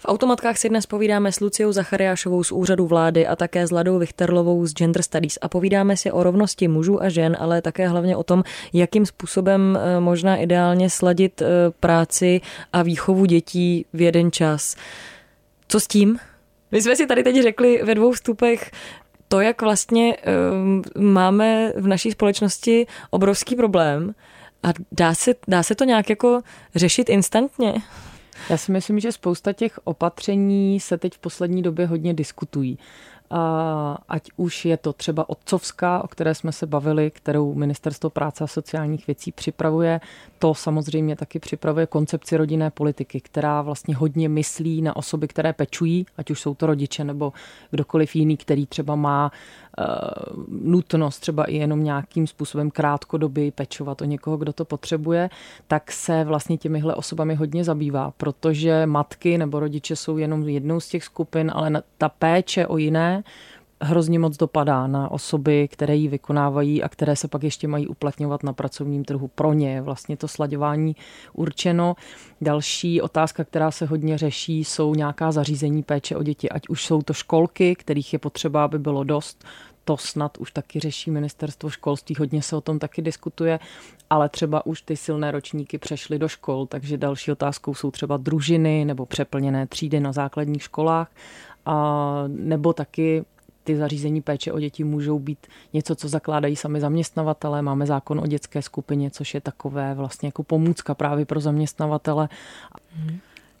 V 0.00 0.04
automatkách 0.04 0.58
si 0.58 0.68
dnes 0.68 0.86
povídáme 0.86 1.32
s 1.32 1.40
Luciou 1.40 1.72
Zachariášovou 1.72 2.44
z 2.44 2.52
úřadu 2.52 2.86
vlády 2.86 3.26
a 3.26 3.36
také 3.36 3.66
s 3.66 3.70
Ladou 3.70 3.98
Vichterlovou 3.98 4.66
z 4.66 4.72
Gender 4.72 5.02
Studies 5.02 5.38
a 5.42 5.48
povídáme 5.48 5.96
si 5.96 6.12
o 6.12 6.22
rovnosti 6.22 6.68
mužů 6.68 7.02
a 7.02 7.08
žen, 7.08 7.36
ale 7.40 7.62
také 7.62 7.88
hlavně 7.88 8.16
o 8.16 8.22
tom, 8.22 8.42
jakým 8.72 9.06
způsobem 9.06 9.78
eh, 9.80 10.00
možná 10.00 10.36
ideálně 10.36 10.90
sladit 10.90 11.42
eh, 11.42 11.46
práci 11.80 12.40
a 12.72 12.82
výchovu 12.82 13.24
dětí 13.24 13.86
v 13.92 14.00
jeden 14.00 14.32
čas. 14.32 14.76
Co 15.68 15.80
s 15.80 15.86
tím? 15.86 16.18
My 16.70 16.82
jsme 16.82 16.96
si 16.96 17.06
tady 17.06 17.22
teď 17.22 17.42
řekli 17.42 17.82
ve 17.82 17.94
dvou 17.94 18.12
vstupech, 18.12 18.70
to, 19.34 19.40
jak 19.40 19.62
vlastně 19.62 20.16
um, 20.52 20.82
máme 20.98 21.72
v 21.76 21.86
naší 21.86 22.10
společnosti 22.10 22.86
obrovský 23.10 23.56
problém 23.56 24.14
a 24.62 24.68
dá 24.92 25.14
se, 25.14 25.34
dá 25.48 25.62
se 25.62 25.74
to 25.74 25.84
nějak 25.84 26.10
jako 26.10 26.42
řešit 26.74 27.08
instantně? 27.08 27.74
Já 28.50 28.56
si 28.56 28.72
myslím, 28.72 29.00
že 29.00 29.12
spousta 29.12 29.52
těch 29.52 29.78
opatření 29.84 30.80
se 30.80 30.98
teď 30.98 31.14
v 31.14 31.18
poslední 31.18 31.62
době 31.62 31.86
hodně 31.86 32.14
diskutují. 32.14 32.78
Ať 34.08 34.30
už 34.36 34.64
je 34.64 34.76
to 34.76 34.92
třeba 34.92 35.28
otcovská, 35.28 36.04
o 36.04 36.08
které 36.08 36.34
jsme 36.34 36.52
se 36.52 36.66
bavili, 36.66 37.10
kterou 37.10 37.54
Ministerstvo 37.54 38.10
práce 38.10 38.44
a 38.44 38.46
sociálních 38.46 39.06
věcí 39.06 39.32
připravuje, 39.32 40.00
to 40.38 40.54
samozřejmě 40.54 41.16
taky 41.16 41.38
připravuje 41.38 41.86
koncepci 41.86 42.36
rodinné 42.36 42.70
politiky, 42.70 43.20
která 43.20 43.62
vlastně 43.62 43.96
hodně 43.96 44.28
myslí 44.28 44.82
na 44.82 44.96
osoby, 44.96 45.28
které 45.28 45.52
pečují, 45.52 46.06
ať 46.16 46.30
už 46.30 46.40
jsou 46.40 46.54
to 46.54 46.66
rodiče 46.66 47.04
nebo 47.04 47.32
kdokoliv 47.70 48.16
jiný, 48.16 48.36
který 48.36 48.66
třeba 48.66 48.94
má 48.94 49.32
nutnost 50.48 51.18
třeba 51.18 51.44
i 51.44 51.56
jenom 51.56 51.84
nějakým 51.84 52.26
způsobem 52.26 52.70
krátkodobě 52.70 53.52
pečovat 53.52 54.02
o 54.02 54.04
někoho, 54.04 54.36
kdo 54.36 54.52
to 54.52 54.64
potřebuje, 54.64 55.30
tak 55.68 55.92
se 55.92 56.24
vlastně 56.24 56.56
těmihle 56.56 56.94
osobami 56.94 57.34
hodně 57.34 57.64
zabývá, 57.64 58.12
protože 58.16 58.86
matky 58.86 59.38
nebo 59.38 59.60
rodiče 59.60 59.96
jsou 59.96 60.18
jenom 60.18 60.48
jednou 60.48 60.80
z 60.80 60.88
těch 60.88 61.04
skupin, 61.04 61.52
ale 61.54 61.82
ta 61.98 62.08
péče 62.08 62.66
o 62.66 62.76
jiné 62.76 63.22
hrozně 63.80 64.18
moc 64.18 64.36
dopadá 64.36 64.86
na 64.86 65.10
osoby, 65.10 65.68
které 65.68 65.96
ji 65.96 66.08
vykonávají 66.08 66.82
a 66.82 66.88
které 66.88 67.16
se 67.16 67.28
pak 67.28 67.42
ještě 67.42 67.68
mají 67.68 67.86
uplatňovat 67.86 68.42
na 68.42 68.52
pracovním 68.52 69.04
trhu. 69.04 69.28
Pro 69.28 69.52
ně 69.52 69.82
vlastně 69.82 70.16
to 70.16 70.28
slaďování 70.28 70.96
určeno. 71.32 71.96
Další 72.40 73.02
otázka, 73.02 73.44
která 73.44 73.70
se 73.70 73.86
hodně 73.86 74.18
řeší, 74.18 74.64
jsou 74.64 74.94
nějaká 74.94 75.32
zařízení 75.32 75.82
péče 75.82 76.16
o 76.16 76.22
děti, 76.22 76.50
ať 76.50 76.68
už 76.68 76.86
jsou 76.86 77.02
to 77.02 77.12
školky, 77.12 77.74
kterých 77.74 78.12
je 78.12 78.18
potřeba, 78.18 78.64
aby 78.64 78.78
bylo 78.78 79.04
dost, 79.04 79.44
to 79.84 79.96
snad 79.96 80.38
už 80.38 80.52
taky 80.52 80.80
řeší 80.80 81.10
ministerstvo 81.10 81.70
školství, 81.70 82.14
hodně 82.18 82.42
se 82.42 82.56
o 82.56 82.60
tom 82.60 82.78
taky 82.78 83.02
diskutuje, 83.02 83.60
ale 84.10 84.28
třeba 84.28 84.66
už 84.66 84.82
ty 84.82 84.96
silné 84.96 85.30
ročníky 85.30 85.78
přešly 85.78 86.18
do 86.18 86.28
škol, 86.28 86.66
takže 86.66 86.98
další 86.98 87.32
otázkou 87.32 87.74
jsou 87.74 87.90
třeba 87.90 88.16
družiny 88.16 88.84
nebo 88.84 89.06
přeplněné 89.06 89.66
třídy 89.66 90.00
na 90.00 90.12
základních 90.12 90.62
školách, 90.62 91.10
a 91.66 92.24
nebo 92.26 92.72
taky 92.72 93.24
ty 93.64 93.76
zařízení 93.76 94.22
péče 94.22 94.52
o 94.52 94.60
děti 94.60 94.84
můžou 94.84 95.18
být 95.18 95.46
něco, 95.72 95.94
co 95.94 96.08
zakládají 96.08 96.56
sami 96.56 96.80
zaměstnavatele. 96.80 97.62
Máme 97.62 97.86
zákon 97.86 98.20
o 98.20 98.26
dětské 98.26 98.62
skupině, 98.62 99.10
což 99.10 99.34
je 99.34 99.40
takové 99.40 99.94
vlastně 99.94 100.28
jako 100.28 100.42
pomůcka 100.42 100.94
právě 100.94 101.26
pro 101.26 101.40
zaměstnavatele. 101.40 102.28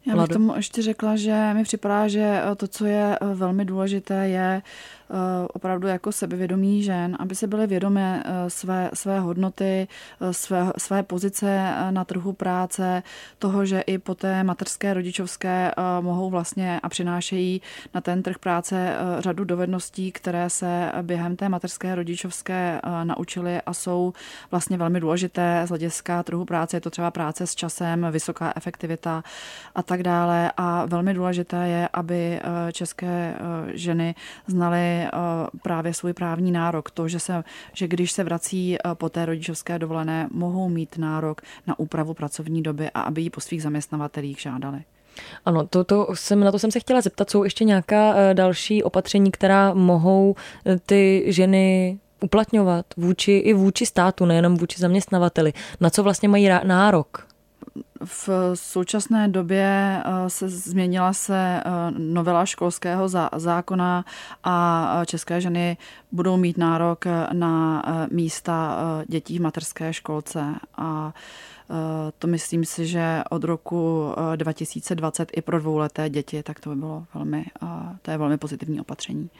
Já 0.06 0.16
bych 0.16 0.28
tomu 0.28 0.56
ještě 0.56 0.82
řekla, 0.82 1.16
že 1.16 1.50
mi 1.54 1.62
připadá, 1.62 2.08
že 2.08 2.42
to, 2.56 2.68
co 2.68 2.86
je 2.86 3.18
velmi 3.34 3.64
důležité, 3.64 4.28
je 4.28 4.62
Eh, 5.10 5.48
opravdu 5.52 5.88
jako 5.88 6.12
sebevědomí 6.12 6.82
žen, 6.82 7.16
aby 7.20 7.34
se 7.34 7.46
byly 7.46 7.66
vědomé 7.66 8.22
eh, 8.26 8.50
své, 8.50 8.90
své 8.94 9.20
hodnoty, 9.20 9.88
eh, 10.20 10.32
své, 10.32 10.72
své 10.78 11.02
pozice 11.02 11.74
na 11.90 12.04
trhu 12.04 12.32
práce, 12.32 13.02
toho, 13.38 13.66
že 13.66 13.80
i 13.80 13.98
po 13.98 14.14
té 14.14 14.44
materské, 14.44 14.94
rodičovské 14.94 15.72
mohou 16.00 16.30
vlastně 16.30 16.80
a 16.82 16.88
přinášejí 16.88 17.62
na 17.94 18.00
ten 18.00 18.22
trh 18.22 18.38
práce 18.38 18.96
řadu 19.18 19.44
dovedností, 19.44 20.12
které 20.12 20.50
se 20.50 20.92
během 21.02 21.36
té 21.36 21.48
materské, 21.48 21.94
rodičovské 21.94 22.80
naučily 23.04 23.60
a 23.66 23.74
jsou 23.74 24.12
vlastně 24.50 24.76
velmi 24.76 25.00
důležité 25.00 25.62
z 25.64 25.68
hlediska 25.68 26.22
trhu 26.22 26.44
práce. 26.44 26.76
Je 26.76 26.80
to 26.80 26.90
třeba 26.90 27.10
práce 27.10 27.46
s 27.46 27.54
časem, 27.54 28.06
vysoká 28.10 28.52
efektivita 28.56 29.24
a 29.74 29.82
tak 29.82 29.93
dále. 30.02 30.52
A 30.56 30.86
velmi 30.86 31.14
důležité 31.14 31.68
je, 31.68 31.88
aby 31.92 32.40
české 32.72 33.34
ženy 33.74 34.14
znaly 34.46 35.04
Eh, 35.14 35.58
právě 35.62 35.94
svůj 35.94 36.12
právní 36.12 36.52
nárok. 36.52 36.90
To, 36.90 37.08
že, 37.08 37.20
se, 37.20 37.44
že 37.72 37.88
když 37.88 38.12
se 38.12 38.24
vrací 38.24 38.76
eh, 38.76 38.94
po 38.94 39.08
té 39.08 39.26
rodičovské 39.26 39.78
dovolené, 39.78 40.28
mohou 40.32 40.68
mít 40.68 40.98
nárok 40.98 41.40
na 41.66 41.78
úpravu 41.78 42.14
pracovní 42.14 42.62
doby 42.62 42.90
a 42.94 43.00
aby 43.00 43.22
ji 43.22 43.30
po 43.30 43.40
svých 43.40 43.62
zaměstnavatelích 43.62 44.40
žádali. 44.40 44.82
Ano, 45.44 45.66
to, 45.66 45.84
to 45.84 46.08
jsem, 46.14 46.40
na 46.40 46.52
to 46.52 46.58
jsem 46.58 46.70
se 46.70 46.80
chtěla 46.80 47.00
zeptat. 47.00 47.30
Jsou 47.30 47.44
ještě 47.44 47.64
nějaká 47.64 48.14
eh, 48.16 48.34
další 48.34 48.82
opatření, 48.82 49.30
která 49.30 49.74
mohou 49.74 50.34
ty 50.86 51.24
ženy 51.26 51.98
uplatňovat 52.20 52.86
vůči, 52.96 53.32
i 53.32 53.52
vůči 53.52 53.86
státu, 53.86 54.24
nejenom 54.24 54.56
vůči 54.56 54.80
zaměstnavateli? 54.80 55.52
Na 55.80 55.90
co 55.90 56.02
vlastně 56.02 56.28
mají 56.28 56.48
nárok? 56.64 57.33
V 58.04 58.28
současné 58.54 59.28
době 59.28 60.02
eh, 60.04 60.30
se 60.30 60.48
změnila 60.48 61.12
se 61.12 61.36
eh, 61.36 61.70
novela 61.98 62.46
školského 62.46 63.08
zákona 63.36 64.04
a 64.44 64.98
eh, 65.02 65.06
české 65.06 65.40
ženy 65.40 65.76
budou 66.12 66.36
mít 66.36 66.58
nárok 66.58 67.04
na 67.32 67.82
místa 68.10 68.78
dětí 69.08 69.38
v 69.38 69.42
materské 69.42 69.92
školce 69.92 70.54
a 70.76 71.14
to 72.18 72.26
myslím 72.26 72.64
si, 72.64 72.86
že 72.86 73.22
od 73.30 73.44
roku 73.44 74.12
2020 74.36 75.30
i 75.36 75.42
pro 75.42 75.58
dvouleté 75.60 76.10
děti, 76.10 76.42
tak 76.42 76.60
to 76.60 76.70
by 76.70 76.76
bylo 76.76 77.06
velmi, 77.14 77.46
to 78.02 78.10
je 78.10 78.18
velmi 78.18 78.38
pozitivní 78.38 78.80
opatření. 78.80 79.30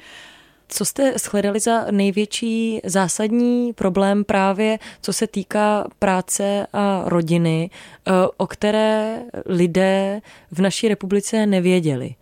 Co 0.68 0.84
jste 0.84 1.18
shledali 1.18 1.60
za 1.60 1.90
největší 1.90 2.80
zásadní 2.84 3.72
problém 3.72 4.24
právě, 4.24 4.78
co 5.00 5.12
se 5.12 5.26
týká 5.26 5.86
práce 5.98 6.66
a 6.72 7.02
rodiny, 7.06 7.70
eh, 8.06 8.10
o 8.36 8.46
které 8.46 9.22
lidé 9.46 10.20
v 10.50 10.60
naší 10.60 10.88
republice 10.88 11.46
nevěděli? 11.46 12.14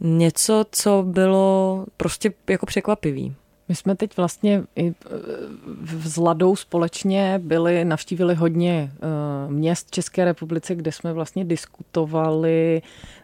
Něco, 0.00 0.64
co 0.70 1.02
bylo 1.06 1.84
prostě 1.96 2.32
jako 2.48 2.66
překvapivý. 2.66 3.34
My 3.68 3.74
jsme 3.74 3.96
teď 3.96 4.16
vlastně 4.16 4.62
i 4.76 4.94
s 6.02 6.16
Ladou 6.16 6.56
společně 6.56 7.40
byli, 7.42 7.84
navštívili 7.84 8.34
hodně 8.34 8.92
eh, 8.92 9.52
měst 9.52 9.90
České 9.90 10.24
republice, 10.24 10.74
kde 10.74 10.92
jsme 10.92 11.12
vlastně 11.12 11.44
diskutovali 11.44 12.82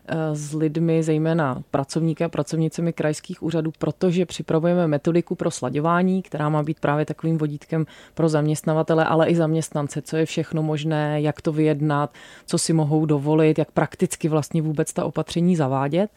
eh, 0.08 0.16
s 0.32 0.54
lidmi, 0.54 1.02
zejména 1.02 1.62
pracovníky 1.70 2.24
a 2.24 2.28
pracovnicemi 2.28 2.92
krajských 2.92 3.42
úřadů, 3.42 3.72
protože 3.78 4.26
připravujeme 4.26 4.86
metodiku 4.86 5.34
pro 5.34 5.50
slaďování, 5.50 6.22
která 6.22 6.48
má 6.48 6.62
být 6.62 6.80
právě 6.80 7.04
takovým 7.04 7.38
vodítkem 7.38 7.86
pro 8.14 8.28
zaměstnavatele, 8.28 9.04
ale 9.04 9.28
i 9.28 9.36
zaměstnance, 9.36 10.02
co 10.02 10.16
je 10.16 10.26
všechno 10.26 10.62
možné, 10.62 11.20
jak 11.20 11.40
to 11.40 11.52
vyjednat, 11.52 12.14
co 12.46 12.58
si 12.58 12.72
mohou 12.72 13.06
dovolit, 13.06 13.58
jak 13.58 13.70
prakticky 13.70 14.28
vlastně 14.28 14.62
vůbec 14.62 14.92
ta 14.92 15.04
opatření 15.04 15.56
zavádět. 15.56 16.10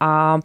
A 0.00 0.40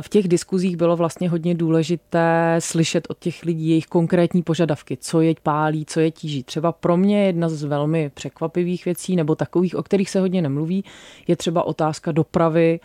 v 0.00 0.08
těch 0.08 0.28
diskuzích 0.28 0.76
bylo 0.76 0.96
vlastně 0.96 1.28
hodně 1.28 1.54
důležité 1.54 2.56
slyšet 2.58 3.06
od 3.10 3.18
těch 3.18 3.44
lidí 3.44 3.68
jejich 3.68 3.86
konkrétní 3.86 4.42
požadavky, 4.42 4.96
co 5.00 5.20
je 5.20 5.34
pálí, 5.42 5.84
co 5.84 6.00
je 6.00 6.10
tíží. 6.10 6.42
Třeba 6.42 6.72
pro 6.72 6.96
mě 6.96 7.26
jedna 7.26 7.48
z 7.48 7.62
velmi 7.62 8.10
překvapivých 8.14 8.84
věcí, 8.84 9.16
nebo 9.16 9.34
takových, 9.34 9.76
o 9.76 9.82
kterých 9.82 10.10
se 10.10 10.20
hodně 10.20 10.42
nemluví, 10.42 10.84
je 11.26 11.36
třeba 11.36 11.62
otázka 11.62 12.12
dopravy, 12.12 12.80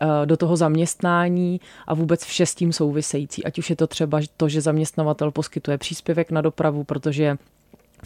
eh, 0.00 0.26
do 0.26 0.36
toho 0.36 0.56
zaměstnání 0.56 1.60
a 1.86 1.94
vůbec 1.94 2.24
vše 2.24 2.46
s 2.46 2.54
tím 2.54 2.72
související. 2.72 3.44
Ať 3.44 3.58
už 3.58 3.70
je 3.70 3.76
to 3.76 3.86
třeba 3.86 4.20
to, 4.36 4.48
že 4.48 4.60
zaměstnavatel 4.60 5.30
poskytuje 5.30 5.78
příspěvek 5.78 6.30
na 6.30 6.40
dopravu, 6.40 6.84
protože 6.84 7.36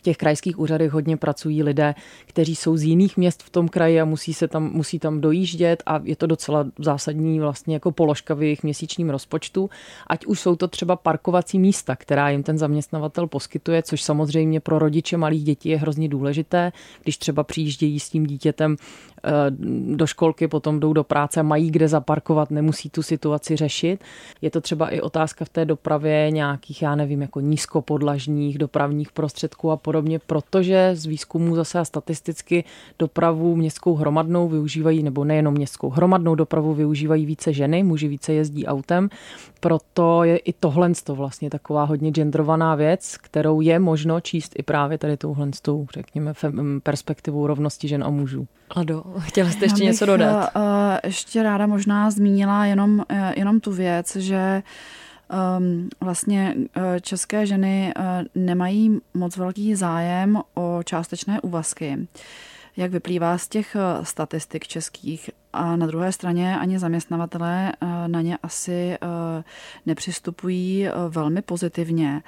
v 0.01 0.03
těch 0.03 0.17
krajských 0.17 0.59
úřadech 0.59 0.93
hodně 0.93 1.17
pracují 1.17 1.63
lidé, 1.63 1.95
kteří 2.27 2.57
jsou 2.57 2.77
z 2.77 2.83
jiných 2.83 3.17
měst 3.17 3.43
v 3.43 3.51
tom 3.51 3.69
kraji 3.69 4.01
a 4.01 4.05
musí, 4.05 4.35
se 4.35 4.49
tam, 4.49 4.71
musí 4.73 4.99
tam 4.99 5.21
dojíždět 5.21 5.83
a 5.87 6.01
je 6.05 6.17
to 6.17 6.27
docela 6.27 6.67
zásadní 6.79 7.41
vlastně 7.41 7.75
jako 7.75 7.93
položka 7.93 8.35
v 8.35 8.43
jejich 8.43 8.63
měsíčním 8.63 9.11
rozpočtu. 9.11 9.71
Ať 10.07 10.27
už 10.27 10.41
jsou 10.41 10.57
to 10.57 10.69
třeba 10.69 10.97
parkovací 10.97 11.59
místa, 11.59 11.97
která 11.97 12.31
jim 12.31 12.43
ten 12.43 12.59
zaměstnavatel 12.59 13.27
poskytuje, 13.27 13.83
což 13.83 14.03
samozřejmě 14.03 14.61
pro 14.61 14.79
rodiče 14.79 15.17
malých 15.17 15.45
dětí 15.45 15.69
je 15.69 15.79
hrozně 15.79 16.09
důležité, 16.09 16.73
když 17.03 17.19
třeba 17.19 17.45
přijíždějí 17.45 18.01
s 18.01 18.09
tím 18.09 18.27
dítětem 18.27 18.77
do 19.95 20.07
školky, 20.07 20.49
potom 20.49 20.81
jdou 20.81 20.93
do 20.93 21.05
práce 21.05 21.43
mají 21.43 21.71
kde 21.71 21.89
zaparkovat, 21.89 22.51
nemusí 22.51 22.91
tu 22.91 23.03
situaci 23.03 23.57
řešit. 23.57 24.01
Je 24.43 24.51
to 24.51 24.61
třeba 24.61 24.89
i 24.89 25.01
otázka 25.01 25.45
v 25.45 25.49
té 25.49 25.65
dopravě 25.65 26.31
nějakých, 26.31 26.83
já 26.83 26.95
nevím, 26.95 27.23
jako 27.23 27.41
nízkopodlažních 27.41 28.59
dopravních 28.59 29.13
prostředků 29.13 29.71
a 29.71 29.77
podobně, 29.77 30.19
protože 30.19 30.91
z 30.95 31.07
výzkumu 31.07 31.57
zase 31.57 31.79
a 31.79 31.85
statisticky 31.85 32.65
dopravu 32.99 33.57
městskou 33.57 33.95
hromadnou 33.95 34.49
využívají, 34.49 35.03
nebo 35.03 35.25
nejenom 35.25 35.55
městskou 35.55 35.91
hromadnou 35.91 36.35
dopravu 36.35 36.75
využívají 36.75 37.27
více 37.27 37.53
ženy, 37.53 37.83
muži 37.83 38.09
více 38.09 38.33
jezdí 38.33 38.67
autem, 38.67 39.09
proto 39.61 40.25
je 40.25 40.37
i 40.37 40.53
tohle 40.53 40.93
vlastně 41.09 41.51
taková 41.51 41.85
hodně 41.85 42.11
genderovaná 42.11 42.75
věc, 42.75 43.17
kterou 43.17 43.61
je 43.61 43.79
možno 43.79 44.21
číst 44.21 44.53
i 44.59 44.63
právě 44.63 44.99
tady 44.99 45.17
touhle, 45.17 45.51
řekněme, 45.95 46.33
perspektivou 46.83 47.47
rovnosti 47.47 47.89
žen 47.89 48.05
a 48.05 48.11
mužů. 48.11 48.47
Ado, 48.71 49.05
chtěla 49.19 49.51
jste 49.51 49.65
ještě 49.65 49.85
něco 49.85 50.07
dodat? 50.07 50.51
Uh, 50.57 50.63
ještě 51.05 51.43
ráda 51.43 51.67
možná 51.67 52.11
zmínila 52.11 52.67
jenom, 52.67 52.99
uh, 52.99 53.19
jenom 53.37 53.61
tu 53.61 53.73
věc, 53.73 54.17
že 54.17 54.63
um, 55.59 55.89
vlastně 56.01 56.55
uh, 56.57 56.83
české 57.01 57.47
ženy 57.47 57.95
uh, 57.99 58.05
nemají 58.35 58.99
moc 59.15 59.37
velký 59.37 59.75
zájem 59.75 60.41
o 60.55 60.81
částečné 60.85 61.41
úvazky. 61.41 62.09
Jak 62.77 62.91
vyplývá 62.91 63.39
z 63.39 63.49
těch 63.49 63.77
statistik 64.03 64.67
českých, 64.67 65.31
a 65.53 65.77
na 65.77 65.87
druhé 65.87 66.13
straně 66.13 66.59
ani 66.59 66.79
zaměstnavatelé 66.79 67.73
na 68.07 68.21
ně 68.21 68.39
asi 68.43 68.99
nepřistupují 69.87 70.89
velmi 71.09 71.43
pozitivně, 71.43 72.23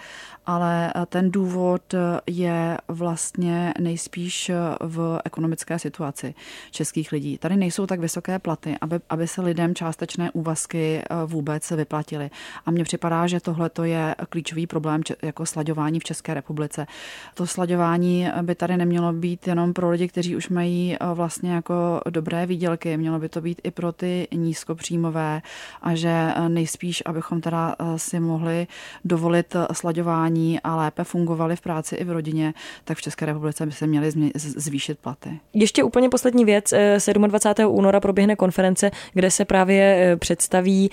ale 0.46 0.92
ten 1.06 1.30
důvod 1.30 1.94
je 2.26 2.78
vlastně 2.88 3.74
nejspíš 3.80 4.50
v 4.80 5.20
ekonomické 5.24 5.78
situaci 5.78 6.34
českých 6.70 7.12
lidí. 7.12 7.38
Tady 7.38 7.56
nejsou 7.56 7.86
tak 7.86 8.00
vysoké 8.00 8.38
platy, 8.38 8.76
aby, 8.80 9.00
aby 9.10 9.28
se 9.28 9.42
lidem 9.42 9.74
částečné 9.74 10.30
úvazky 10.30 11.02
vůbec 11.26 11.70
vyplatily. 11.70 12.30
A 12.66 12.70
mně 12.70 12.84
připadá, 12.84 13.26
že 13.26 13.40
tohle 13.40 13.70
je 13.82 14.14
klíčový 14.28 14.66
problém 14.66 15.00
jako 15.22 15.46
slaďování 15.46 16.00
v 16.00 16.04
České 16.04 16.34
republice. 16.34 16.86
To 17.34 17.46
slaďování 17.46 18.28
by 18.42 18.54
tady 18.54 18.76
nemělo 18.76 19.12
být 19.12 19.46
jenom 19.46 19.72
pro 19.72 19.90
lidi, 19.90 20.08
kteří 20.08 20.36
už 20.36 20.48
mají 20.48 20.96
vlastně 21.14 21.52
jako 21.52 22.00
dobré 22.10 22.46
výdělky, 22.46 22.96
mělo 22.96 23.11
by 23.18 23.28
to 23.28 23.40
být 23.40 23.60
i 23.64 23.70
pro 23.70 23.92
ty 23.92 24.28
nízkopříjmové 24.34 25.42
a 25.82 25.94
že 25.94 26.28
nejspíš, 26.48 27.02
abychom 27.06 27.40
teda 27.40 27.76
si 27.96 28.20
mohli 28.20 28.66
dovolit 29.04 29.56
slaďování 29.72 30.60
a 30.60 30.76
lépe 30.76 31.04
fungovali 31.04 31.56
v 31.56 31.60
práci 31.60 31.94
i 31.94 32.04
v 32.04 32.10
rodině, 32.10 32.54
tak 32.84 32.98
v 32.98 33.02
České 33.02 33.26
republice 33.26 33.66
by 33.66 33.72
se 33.72 33.86
měly 33.86 34.12
zvýšit 34.34 34.98
platy. 34.98 35.40
Ještě 35.54 35.84
úplně 35.84 36.08
poslední 36.08 36.44
věc. 36.44 36.74
27. 37.12 37.74
února 37.74 38.00
proběhne 38.00 38.36
konference, 38.36 38.90
kde 39.12 39.30
se 39.30 39.44
právě 39.44 40.16
představí 40.20 40.90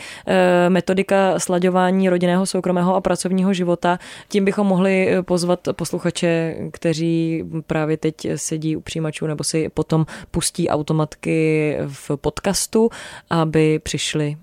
metodika 0.70 1.40
slaďování 1.40 2.10
rodinného, 2.10 2.46
soukromého 2.46 2.96
a 2.96 3.02
pracovního 3.02 3.54
života. 3.54 4.00
Tím 4.28 4.46
bychom 4.46 4.68
mohli 4.68 5.10
pozvat 5.22 5.60
posluchače, 5.72 6.56
kteří 6.72 7.44
právě 7.68 7.98
teď 7.98 8.28
sedí 8.36 8.76
u 8.76 8.82
přijímačů 8.82 9.28
nebo 9.28 9.44
si 9.44 9.70
potom 9.70 10.06
pustí 10.32 10.70
automatky 10.70 11.78
v 11.88 12.09
podcastu, 12.18 12.90
aby 13.30 13.80
přišli 13.80 14.38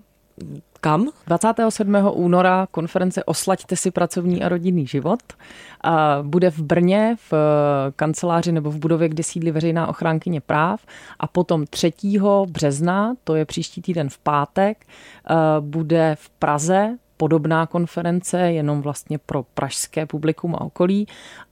kam? 0.81 1.09
27. 1.27 1.95
února 2.13 2.67
konference 2.71 3.25
Oslaďte 3.25 3.77
si 3.77 3.91
pracovní 3.91 4.43
a 4.43 4.49
rodinný 4.49 4.87
život. 4.87 5.21
A 5.85 6.19
bude 6.23 6.51
v 6.51 6.59
Brně 6.59 7.17
v 7.31 7.35
kanceláři 7.97 8.53
nebo 8.53 8.71
v 8.71 8.79
budově, 8.79 9.09
kde 9.09 9.23
sídlí 9.23 9.51
veřejná 9.51 9.87
ochránkyně 9.87 10.41
práv. 10.41 10.81
A 11.19 11.27
potom 11.27 11.67
3. 11.67 11.93
března, 12.49 13.15
to 13.25 13.35
je 13.35 13.45
příští 13.45 13.83
týden 13.83 14.09
v 14.09 14.19
pátek, 14.19 14.87
bude 15.61 16.17
v 16.19 16.31
Praze 16.31 16.97
podobná 17.17 17.67
konference, 17.67 18.41
jenom 18.41 18.83
vlastně 18.83 19.19
pro 19.19 19.43
pražské 19.43 20.07
publikum 20.07 20.55
a 20.55 20.61
okolí. 20.61 21.07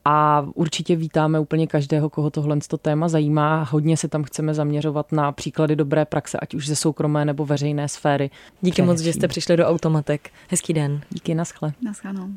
A 0.04 0.46
určitě 0.54 0.96
vítáme 0.96 1.40
úplně 1.40 1.66
každého, 1.66 2.10
koho 2.10 2.30
tohle 2.30 2.58
to 2.68 2.78
téma 2.78 3.08
zajímá. 3.08 3.68
Hodně 3.70 3.96
se 3.96 4.08
tam 4.08 4.24
chceme 4.24 4.54
zaměřovat 4.54 5.12
na 5.12 5.32
příklady 5.32 5.76
dobré 5.76 6.04
praxe, 6.04 6.38
ať 6.42 6.54
už 6.54 6.66
ze 6.68 6.76
soukromé 6.76 7.24
nebo 7.24 7.46
veřejné 7.46 7.88
sféry. 7.88 8.30
Díky 8.60 8.82
moc, 8.82 9.00
že 9.00 9.12
jste 9.12 9.28
přišli 9.28 9.56
do 9.56 9.66
Automatek. 9.66 10.30
Hezký 10.48 10.72
den. 10.72 11.00
Díky, 11.10 11.34
naschle. 11.34 11.72
Naschledanou. 11.82 12.28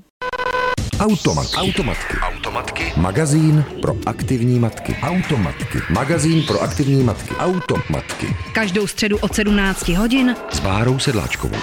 Automat. 0.99 1.47
Automatky. 1.57 2.17
Automatky. 2.17 2.93
Magazín 2.97 3.65
pro 3.81 3.95
aktivní 4.05 4.59
matky. 4.59 4.95
Automatky. 5.01 5.79
Magazín 5.89 6.43
pro 6.43 6.61
aktivní 6.61 7.03
matky. 7.03 7.35
Automatky. 7.35 8.27
Každou 8.53 8.87
středu 8.87 9.17
od 9.17 9.35
17 9.35 9.89
hodin 9.89 10.35
s 10.49 10.59
Bárou 10.59 10.99
Sedláčkovou. 10.99 11.57